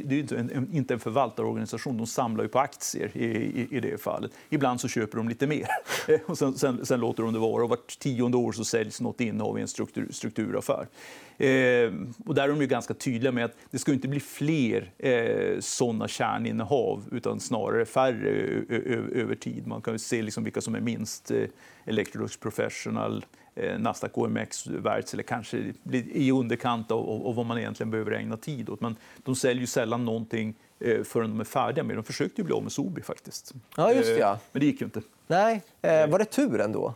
det 0.05 0.15
är 0.15 0.19
inte 0.19 0.37
en, 0.37 0.69
inte 0.73 0.93
en 0.93 0.99
förvaltarorganisation. 0.99 1.97
De 1.97 2.07
samlar 2.07 2.43
ju 2.43 2.47
på 2.47 2.59
aktier 2.59 3.11
i, 3.13 3.25
i, 3.25 3.67
i, 3.71 3.79
det 3.79 4.01
fallet. 4.01 4.31
Ibland 4.49 4.81
så 4.81 4.87
köper 4.87 5.17
de 5.17 5.29
lite 5.29 5.47
mer 5.47 5.67
och 6.25 6.37
sen, 6.37 6.53
sen, 6.57 6.85
sen 6.85 6.99
låter 6.99 7.23
de 7.23 7.33
det 7.33 7.39
vara. 7.39 7.63
Och 7.63 7.69
vart 7.69 7.99
tionde 8.29 8.47
år 8.47 8.51
så 8.51 8.65
säljs 8.65 9.01
något 9.01 9.21
innehav 9.21 9.57
i 9.57 9.61
en 9.61 9.67
struktur, 9.67 10.07
strukturaffär. 10.11 10.87
Eh, 11.37 11.91
och 12.25 12.35
där 12.35 12.43
är 12.43 12.47
de 12.47 12.61
ju 12.61 12.67
ganska 12.67 12.93
tydliga 12.93 13.31
med 13.31 13.45
att 13.45 13.55
det 13.71 13.79
ska 13.79 13.93
inte 13.93 14.07
bli 14.07 14.19
fler 14.19 14.91
eh, 14.97 15.59
såna 15.59 16.07
kärninnehav 16.07 17.03
utan 17.11 17.39
snarare 17.39 17.85
färre 17.85 18.29
över 19.13 19.35
tid. 19.35 19.67
Man 19.67 19.81
kan 19.81 19.99
se 19.99 20.21
liksom 20.21 20.43
vilka 20.43 20.61
som 20.61 20.75
är 20.75 20.81
minst. 20.81 21.31
Eh, 21.31 21.47
Electrolux 21.85 22.37
Professional, 22.37 23.25
eh, 23.55 23.79
Nasdaq 23.79 24.17
OMX, 24.17 24.67
Wärtsilä 24.67 25.23
kanske 25.23 25.73
i 26.13 26.31
underkant 26.31 26.91
av, 26.91 27.27
av, 27.27 27.35
vad 27.35 27.45
man 27.45 27.57
egentligen 27.57 27.91
behöver 27.91 28.11
ägna 28.11 28.37
tid 28.37 28.69
åt. 28.69 28.81
Men 28.81 28.95
de 29.23 29.35
säljer 29.35 29.61
ju 29.61 29.67
sällan 29.67 30.05
någonting 30.05 30.55
eh, 30.79 31.03
förrän 31.03 31.29
de 31.29 31.39
är 31.39 31.45
färdiga 31.45 31.83
med 31.83 31.97
De 31.97 32.03
försökte 32.03 32.41
ju 32.41 32.45
bli 32.45 32.53
av 32.53 32.63
med 32.63 32.71
Sobi 32.71 33.01
faktiskt. 33.01 33.53
Ja, 33.77 33.93
just 33.93 34.09
det, 34.09 34.19
ja. 34.19 34.33
Eh, 34.33 34.39
men 34.51 34.59
det 34.59 34.65
gick 34.65 34.81
ju 34.81 34.85
inte. 34.85 35.01
Nej. 35.27 35.61
Eh, 35.81 36.07
var 36.07 36.19
det 36.19 36.25
tur 36.25 36.59
ändå? 36.61 36.93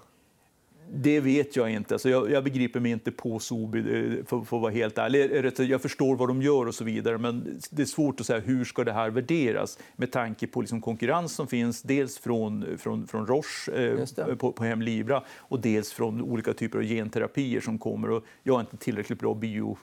Det 0.96 1.20
vet 1.20 1.56
jag 1.56 1.72
inte. 1.72 1.96
Alltså 1.96 2.10
jag, 2.10 2.32
jag 2.32 2.44
begriper 2.44 2.80
mig 2.80 2.92
inte 2.92 3.12
på 3.12 3.40
Sobi, 3.40 3.80
eh, 3.80 4.26
för, 4.26 4.42
för 4.42 4.58
att 4.58 4.62
vara 4.62 4.72
helt 4.72 4.98
ärlig. 4.98 5.70
Jag 5.70 5.82
förstår 5.82 6.16
vad 6.16 6.28
de 6.28 6.42
gör 6.42 6.66
och 6.66 6.76
så 6.76 6.84
vidare, 6.84 7.18
men 7.18 7.60
det 7.70 7.82
är 7.82 7.86
svårt 7.86 8.20
att 8.20 8.26
säga 8.26 8.40
hur 8.40 8.66
ska 8.66 8.84
det 8.84 8.94
här 8.94 9.10
värderas 9.10 9.80
med 9.96 10.12
tanke 10.12 10.48
på 10.48 10.62
liksom 10.62 10.82
konkurrens 10.82 11.36
som 11.36 11.48
finns, 11.48 11.82
dels 11.82 12.18
från, 12.18 12.66
från, 12.78 13.08
från 13.08 13.28
Roche 13.28 13.72
eh, 13.72 14.36
på, 14.36 14.52
på 14.52 14.64
Hemlibra 14.64 15.24
och 15.38 15.60
dels 15.60 15.94
från 15.94 16.22
olika 16.22 16.54
typer 16.54 16.78
av 16.78 16.84
genterapier 16.84 17.62
som 17.62 17.80
kommer. 17.80 18.10
Och 18.10 18.24
jag 18.44 18.56
är 18.56 18.60
inte 18.60 18.78
tillräckligt 18.78 19.20
bra 19.20 19.34
bio, 19.34 19.78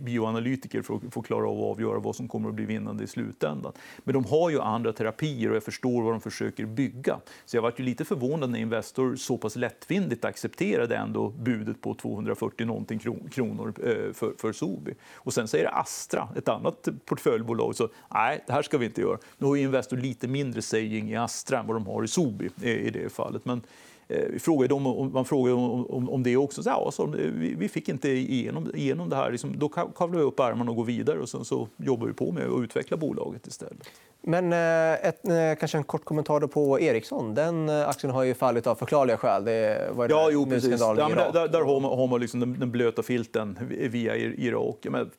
bioanalytiker 0.00 0.82
för 0.82 0.94
att, 0.94 1.14
för 1.14 1.20
att 1.20 1.26
klara 1.26 1.48
av 1.48 1.58
att 1.58 1.76
avgöra 1.76 1.98
vad 1.98 2.16
som 2.16 2.28
kommer 2.28 2.48
att 2.48 2.54
bli 2.54 2.64
vinnande 2.64 3.04
i 3.04 3.06
slutändan. 3.06 3.72
Men 3.98 4.12
de 4.12 4.24
har 4.24 4.50
ju 4.50 4.60
andra 4.60 4.92
terapier 4.92 5.50
och 5.50 5.56
jag 5.56 5.64
förstår 5.64 6.02
vad 6.02 6.12
de 6.12 6.20
försöker 6.20 6.66
bygga. 6.66 7.20
Så 7.44 7.56
jag 7.56 7.62
var 7.62 7.72
lite 7.76 8.04
förvånad 8.04 8.50
när 8.50 8.58
Investor 8.58 9.16
så 9.16 9.38
pass 9.38 9.56
lättvindigt 9.56 10.15
samtidigt 10.16 10.24
accepterade 10.24 10.96
ändå 10.96 11.28
budet 11.30 11.80
på 11.80 11.94
240 11.94 12.66
någonting 12.66 12.98
kronor 13.30 13.74
eh, 13.84 14.12
för, 14.12 14.34
för 14.38 14.52
Sobi. 14.52 14.94
Och 15.24 15.32
sen 15.32 15.48
säger 15.48 15.80
Astra, 15.80 16.28
ett 16.36 16.48
annat 16.48 16.88
portföljbolag, 17.04 17.74
så 17.74 17.88
nej, 18.14 18.44
det 18.46 18.52
här 18.52 18.62
ska 18.62 18.78
vi 18.78 18.86
inte 18.86 19.00
göra. 19.00 19.18
Nu 19.38 19.46
har 19.46 19.56
Investor 19.56 19.96
lite 19.96 20.28
mindre 20.28 20.62
saying 20.62 21.10
i 21.10 21.16
Astra 21.16 21.58
än 21.58 21.66
vad 21.66 21.76
de 21.76 21.86
har 21.86 22.04
i 22.04 22.08
Sobi 22.08 22.50
i 22.62 22.90
det 22.90 23.12
fallet. 23.12 23.44
Men 23.44 23.62
eh, 24.08 24.28
vi 24.32 24.38
frågade 24.38 24.68
dem, 24.68 25.10
man 25.12 25.24
frågade 25.24 25.54
om, 25.54 26.08
om 26.10 26.22
det 26.22 26.36
också. 26.36 26.62
Så, 26.62 26.68
ja, 26.68 26.90
så, 26.92 27.04
eh, 27.04 27.30
vi, 27.58 27.68
fick 27.68 27.88
inte 27.88 28.08
igenom, 28.08 28.70
igenom 28.74 29.08
det 29.08 29.16
här. 29.16 29.30
Liksom, 29.30 29.58
då 29.58 29.68
kavlar 29.68 30.18
vi 30.18 30.24
upp 30.24 30.40
ärmarna 30.40 30.70
och 30.70 30.76
går 30.76 30.84
vidare 30.84 31.18
och 31.18 31.28
sen 31.28 31.44
så 31.44 31.68
jobbar 31.76 32.06
vi 32.06 32.12
på 32.12 32.32
med 32.32 32.46
att 32.46 32.60
utveckla 32.60 32.96
bolaget 32.96 33.46
istället. 33.46 33.88
Men 34.28 34.52
eh, 34.52 35.08
ett, 35.08 35.28
eh, 35.28 35.58
kanske 35.58 35.78
en 35.78 35.84
kort 35.84 36.04
kommentar 36.04 36.40
på 36.40 36.80
Ericsson. 36.80 37.34
Den 37.34 37.68
eh, 37.68 37.88
aktien 37.88 38.12
har 38.12 38.22
ju 38.22 38.34
fallit 38.34 38.66
av 38.66 38.74
förklarliga 38.74 39.16
skäl. 39.16 39.44
Det 39.44 39.90
var 39.92 40.08
ja, 40.08 40.28
jo, 40.32 40.46
precis. 40.46 40.80
Ja, 40.80 40.94
men 40.94 41.32
där, 41.32 41.48
där, 41.48 41.60
har 41.62 42.06
man, 42.06 42.20
liksom 42.20 42.40
den, 42.40 42.70
blöta 42.70 43.02
filten 43.02 43.58
via 43.68 44.16
Irak. 44.16 44.86
Men 44.90 45.10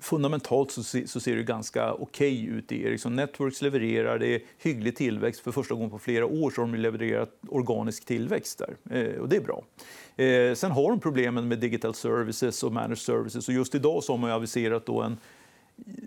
fundamentalt 0.00 0.70
så, 0.70 1.20
ser 1.20 1.36
det 1.36 1.42
ganska 1.42 1.92
okej 1.92 2.42
okay 2.42 2.58
ut 2.58 2.72
i 2.72 2.84
Ericsson. 2.84 3.16
Networks 3.16 3.62
levererar, 3.62 4.18
det 4.18 4.34
är 4.34 4.40
hygglig 4.58 4.96
tillväxt. 4.96 5.40
För 5.40 5.52
första 5.52 5.74
gången 5.74 5.90
på 5.90 5.98
flera 5.98 6.26
år 6.26 6.50
så 6.50 6.60
har 6.60 6.66
de 6.66 6.74
levererat 6.74 7.30
organisk 7.48 8.04
tillväxt 8.04 8.58
där. 8.58 9.20
Och 9.20 9.28
det 9.28 9.36
är 9.36 9.40
bra. 9.40 9.64
Sen 10.56 10.70
har 10.70 10.90
de 10.90 11.00
problemen 11.00 11.48
med 11.48 11.58
digital 11.58 11.94
services 11.94 12.62
och 12.62 12.72
managed 12.72 12.98
services. 12.98 13.48
Och 13.48 13.54
just 13.54 13.74
idag 13.74 14.04
så 14.04 14.12
har 14.12 14.18
man 14.18 14.30
aviserat 14.30 14.86
då 14.86 15.02
en 15.02 15.16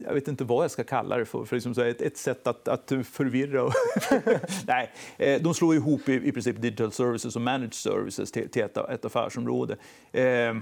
jag 0.05 0.13
vet 0.13 0.27
inte 0.27 0.43
vad 0.43 0.63
jag 0.63 0.71
ska 0.71 0.83
kalla 0.83 1.17
det 1.17 1.25
för, 1.25 1.45
för 1.45 1.55
liksom 1.55 1.71
ett, 1.71 2.01
ett 2.01 2.17
sätt 2.17 2.47
att, 2.47 2.67
att 2.67 2.91
förvirra. 3.03 3.71
Nej, 4.67 4.91
eh, 5.17 5.41
de 5.41 5.53
slår 5.53 5.75
ihop 5.75 6.09
i, 6.09 6.13
i 6.13 6.31
princip 6.31 6.61
digital 6.61 6.91
services 6.91 7.35
och 7.35 7.41
managed 7.41 7.73
services 7.73 8.31
till, 8.31 8.49
till 8.49 8.61
ett, 8.61 8.77
ett 8.77 9.05
affärsområde. 9.05 9.77
Eh, 10.11 10.57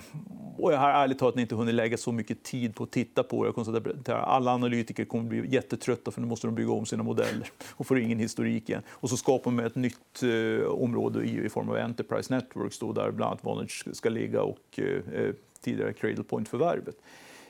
och 0.57 0.73
jag 0.73 0.77
har 0.77 0.89
ärligt 0.89 1.19
talat 1.19 1.37
inte 1.37 1.55
hunnit 1.55 1.75
lägga 1.75 1.97
så 1.97 2.11
mycket 2.11 2.43
tid 2.43 2.75
på 2.75 2.83
att 2.83 2.91
titta 2.91 3.23
på 3.23 3.43
det. 3.43 3.47
Jag 3.47 3.55
konstaterar 3.55 4.19
att 4.19 4.27
alla 4.27 4.51
analytiker 4.51 5.05
kommer 5.05 5.23
bli 5.23 5.53
jättetrötta 5.53 6.11
för 6.11 6.21
nu 6.21 6.27
måste 6.27 6.47
de 6.47 6.55
bygga 6.55 6.71
om 6.71 6.85
sina 6.85 7.03
modeller 7.03 7.49
och 7.71 7.87
får 7.87 7.99
ingen 7.99 8.19
historik 8.19 8.69
igen. 8.69 8.81
Och 8.89 9.09
så 9.09 9.17
skapar 9.17 9.51
man 9.51 9.65
ett 9.65 9.75
nytt 9.75 10.23
eh, 10.23 10.67
område 10.67 11.23
i, 11.23 11.45
i, 11.45 11.49
form 11.49 11.69
av 11.69 11.77
Enterprise 11.77 12.35
Networks 12.35 12.79
då, 12.79 12.93
där 12.93 13.11
bland 13.11 13.31
annat 13.31 13.45
Vonage 13.45 13.83
ska 13.93 14.09
ligga 14.09 14.41
och 14.41 14.79
eh, 14.79 15.21
eh 15.21 15.33
tidigare 15.61 15.93
Cradlepoint-förvärvet. 15.93 16.95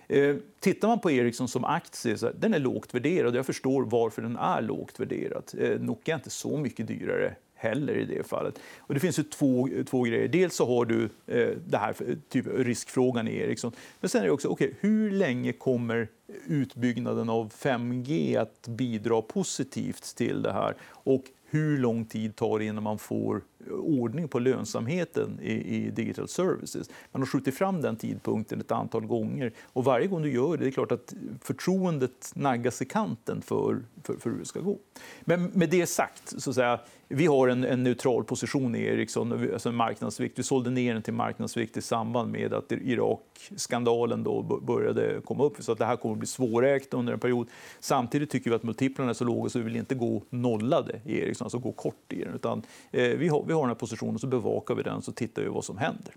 Eh, 0.07 0.35
tittar 0.59 0.87
man 0.87 0.99
på 0.99 1.11
Ericsson 1.11 1.47
som 1.47 1.65
aktie, 1.65 2.17
så 2.17 2.31
den 2.37 2.53
är 2.53 2.59
lågt 2.59 2.93
värderad. 2.93 3.35
Jag 3.35 3.45
förstår 3.45 3.83
varför 3.83 4.21
den 4.21 4.37
är 4.37 4.61
lågt 4.61 4.99
värderad. 4.99 5.43
Eh, 5.59 5.79
Nokia 5.79 6.15
är 6.15 6.19
inte 6.19 6.29
så 6.29 6.57
mycket 6.57 6.87
dyrare 6.87 7.35
heller 7.55 7.97
i 7.97 8.05
det 8.05 8.27
fallet. 8.27 8.59
Och 8.77 8.93
det 8.93 8.99
finns 8.99 9.19
ju 9.19 9.23
två, 9.23 9.69
två 9.89 10.01
grejer. 10.01 10.27
Dels 10.27 10.55
så 10.55 10.65
har 10.65 10.85
du 10.85 11.03
eh, 11.27 11.49
det 11.67 11.77
här 11.77 11.95
typ, 12.29 12.45
riskfrågan 12.47 13.27
i 13.27 13.37
Ericsson. 13.37 13.71
Men 13.99 14.09
sen 14.09 14.21
är 14.21 14.25
det 14.25 14.31
också, 14.31 14.47
okay, 14.47 14.71
hur 14.79 15.11
länge 15.11 15.53
kommer 15.53 16.07
utbyggnaden 16.47 17.29
av 17.29 17.53
5G 17.53 18.39
att 18.41 18.67
bidra 18.67 19.21
positivt 19.21 20.15
till 20.15 20.41
det 20.41 20.53
här? 20.53 20.75
Och 20.83 21.23
hur 21.49 21.77
lång 21.77 22.05
tid 22.05 22.35
tar 22.35 22.59
det 22.59 22.65
innan 22.65 22.83
man 22.83 22.99
får 22.99 23.41
ordning 23.71 24.28
på 24.28 24.39
lönsamheten 24.39 25.39
i, 25.41 25.54
i, 25.54 25.89
digital 25.89 26.28
services. 26.28 26.89
Man 27.12 27.21
har 27.21 27.28
skjutit 27.28 27.58
fram 27.58 27.82
den 27.82 27.95
tidpunkten 27.95 28.60
ett 28.60 28.71
antal 28.71 29.06
gånger 29.06 29.51
och 29.63 29.84
varje 29.84 30.08
gång 30.08 30.21
du 30.21 30.32
gör 30.32 30.58
det, 30.58 30.63
det 30.63 30.69
är 30.69 30.71
klart 30.71 30.91
att 30.91 31.13
förtroendet 31.41 32.32
naggas 32.36 32.82
i 32.82 32.86
kanten 32.86 33.41
för, 33.41 33.84
för, 34.04 34.13
för 34.13 34.30
hur 34.30 34.39
det 34.39 34.45
ska 34.45 34.60
gå. 34.60 34.78
Men 35.21 35.43
med 35.45 35.69
det 35.69 35.86
sagt, 35.86 36.41
så 36.41 36.49
att 36.49 36.56
säga, 36.56 36.80
vi 37.08 37.25
har 37.25 37.47
en, 37.47 37.63
en 37.63 37.84
neutral 37.84 38.23
position 38.23 38.75
i 38.75 38.84
Ericsson, 38.84 39.49
alltså 39.54 39.69
en 39.69 39.75
marknadsvikt. 39.75 40.39
Vi 40.39 40.43
sålde 40.43 40.69
ner 40.69 40.93
den 40.93 41.04
till 41.04 41.13
marknadsvikt 41.13 41.78
i 41.78 41.82
samband 41.82 42.32
med 42.32 42.54
att 42.54 42.71
Irak-skandalen 42.71 44.23
då 44.23 44.62
började 44.62 45.21
komma 45.25 45.43
upp. 45.43 45.63
Så 45.63 45.71
att 45.71 45.78
det 45.78 45.86
här 45.86 45.95
kommer 45.95 46.13
att 46.13 46.19
bli 46.19 46.28
svårägt 46.28 46.93
under 46.93 47.13
en 47.13 47.19
period. 47.19 47.47
Samtidigt 47.80 48.30
tycker 48.30 48.49
vi 48.49 48.56
att 48.56 48.63
multiplarna 48.63 49.10
är 49.10 49.13
så 49.13 49.23
låga 49.23 49.49
så 49.49 49.60
vi 49.60 49.65
vill 49.65 49.75
inte 49.75 49.95
gå 49.95 50.21
nollade 50.30 51.01
i 51.06 51.19
Ericsson, 51.19 51.45
alltså 51.45 51.60
gå 51.60 51.71
kort 51.71 52.13
i 52.13 52.23
den. 52.23 52.34
Utan, 52.34 52.62
eh, 52.91 53.08
vi, 53.08 53.28
har, 53.28 53.43
vi 53.47 53.54
har 53.55 53.63
den 53.63 53.69
här 53.69 53.75
positionen, 53.75 54.19
så 54.19 54.27
bevakar 54.27 54.75
vi 54.75 54.83
den 54.83 55.01
så 55.01 55.11
tittar 55.11 55.41
vi 55.41 55.47
vad 55.47 55.65
som 55.65 55.77
händer. 55.77 56.13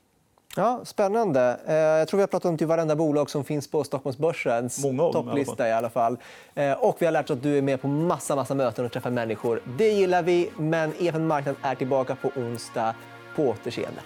Ja, 0.57 0.81
spännande. 0.85 1.61
Eh, 1.67 1.75
jag 1.75 2.09
tror 2.09 2.19
vi 2.19 2.23
har 2.23 2.29
pratat 2.29 2.51
om 2.51 2.59
till 2.59 2.67
varenda 2.67 2.97
bolag 2.97 3.31
som 3.31 3.45
finns 3.45 3.71
på 3.71 3.85
Stockholmsbörsens 3.85 4.83
topplista. 5.13 5.69
I 5.69 5.73
alla 5.73 5.91
fall. 5.91 6.19
Eh, 6.55 6.73
och 6.73 6.97
vi 6.99 7.07
har 7.07 7.13
lärt 7.13 7.25
oss 7.25 7.37
att 7.37 7.43
du 7.43 7.59
är 7.59 7.63
med 7.63 7.83
på 7.83 7.89
massa, 7.89 8.37
massa 8.37 8.55
möten 8.55 8.85
och 8.85 8.93
träffar 8.93 9.11
människor. 9.11 9.63
Det 9.79 9.89
gillar 9.89 10.23
vi, 10.23 10.51
men 10.57 10.93
EFN 10.99 11.27
Marknad 11.27 11.57
är 11.63 11.75
tillbaka 11.75 12.17
på 12.17 12.33
onsdag. 12.37 12.95
På 13.37 13.43
återseende. 13.43 14.01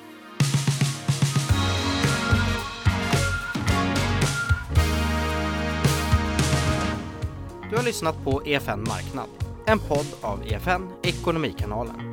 Du 7.71 7.77
har 7.77 7.85
lyssnat 7.85 8.25
på 8.25 8.42
EFN 8.47 8.81
Marknad, 8.81 9.29
en 9.66 9.79
podd 9.79 10.07
av 10.21 10.47
EFN 10.47 10.88
Ekonomikanalen. 11.03 12.12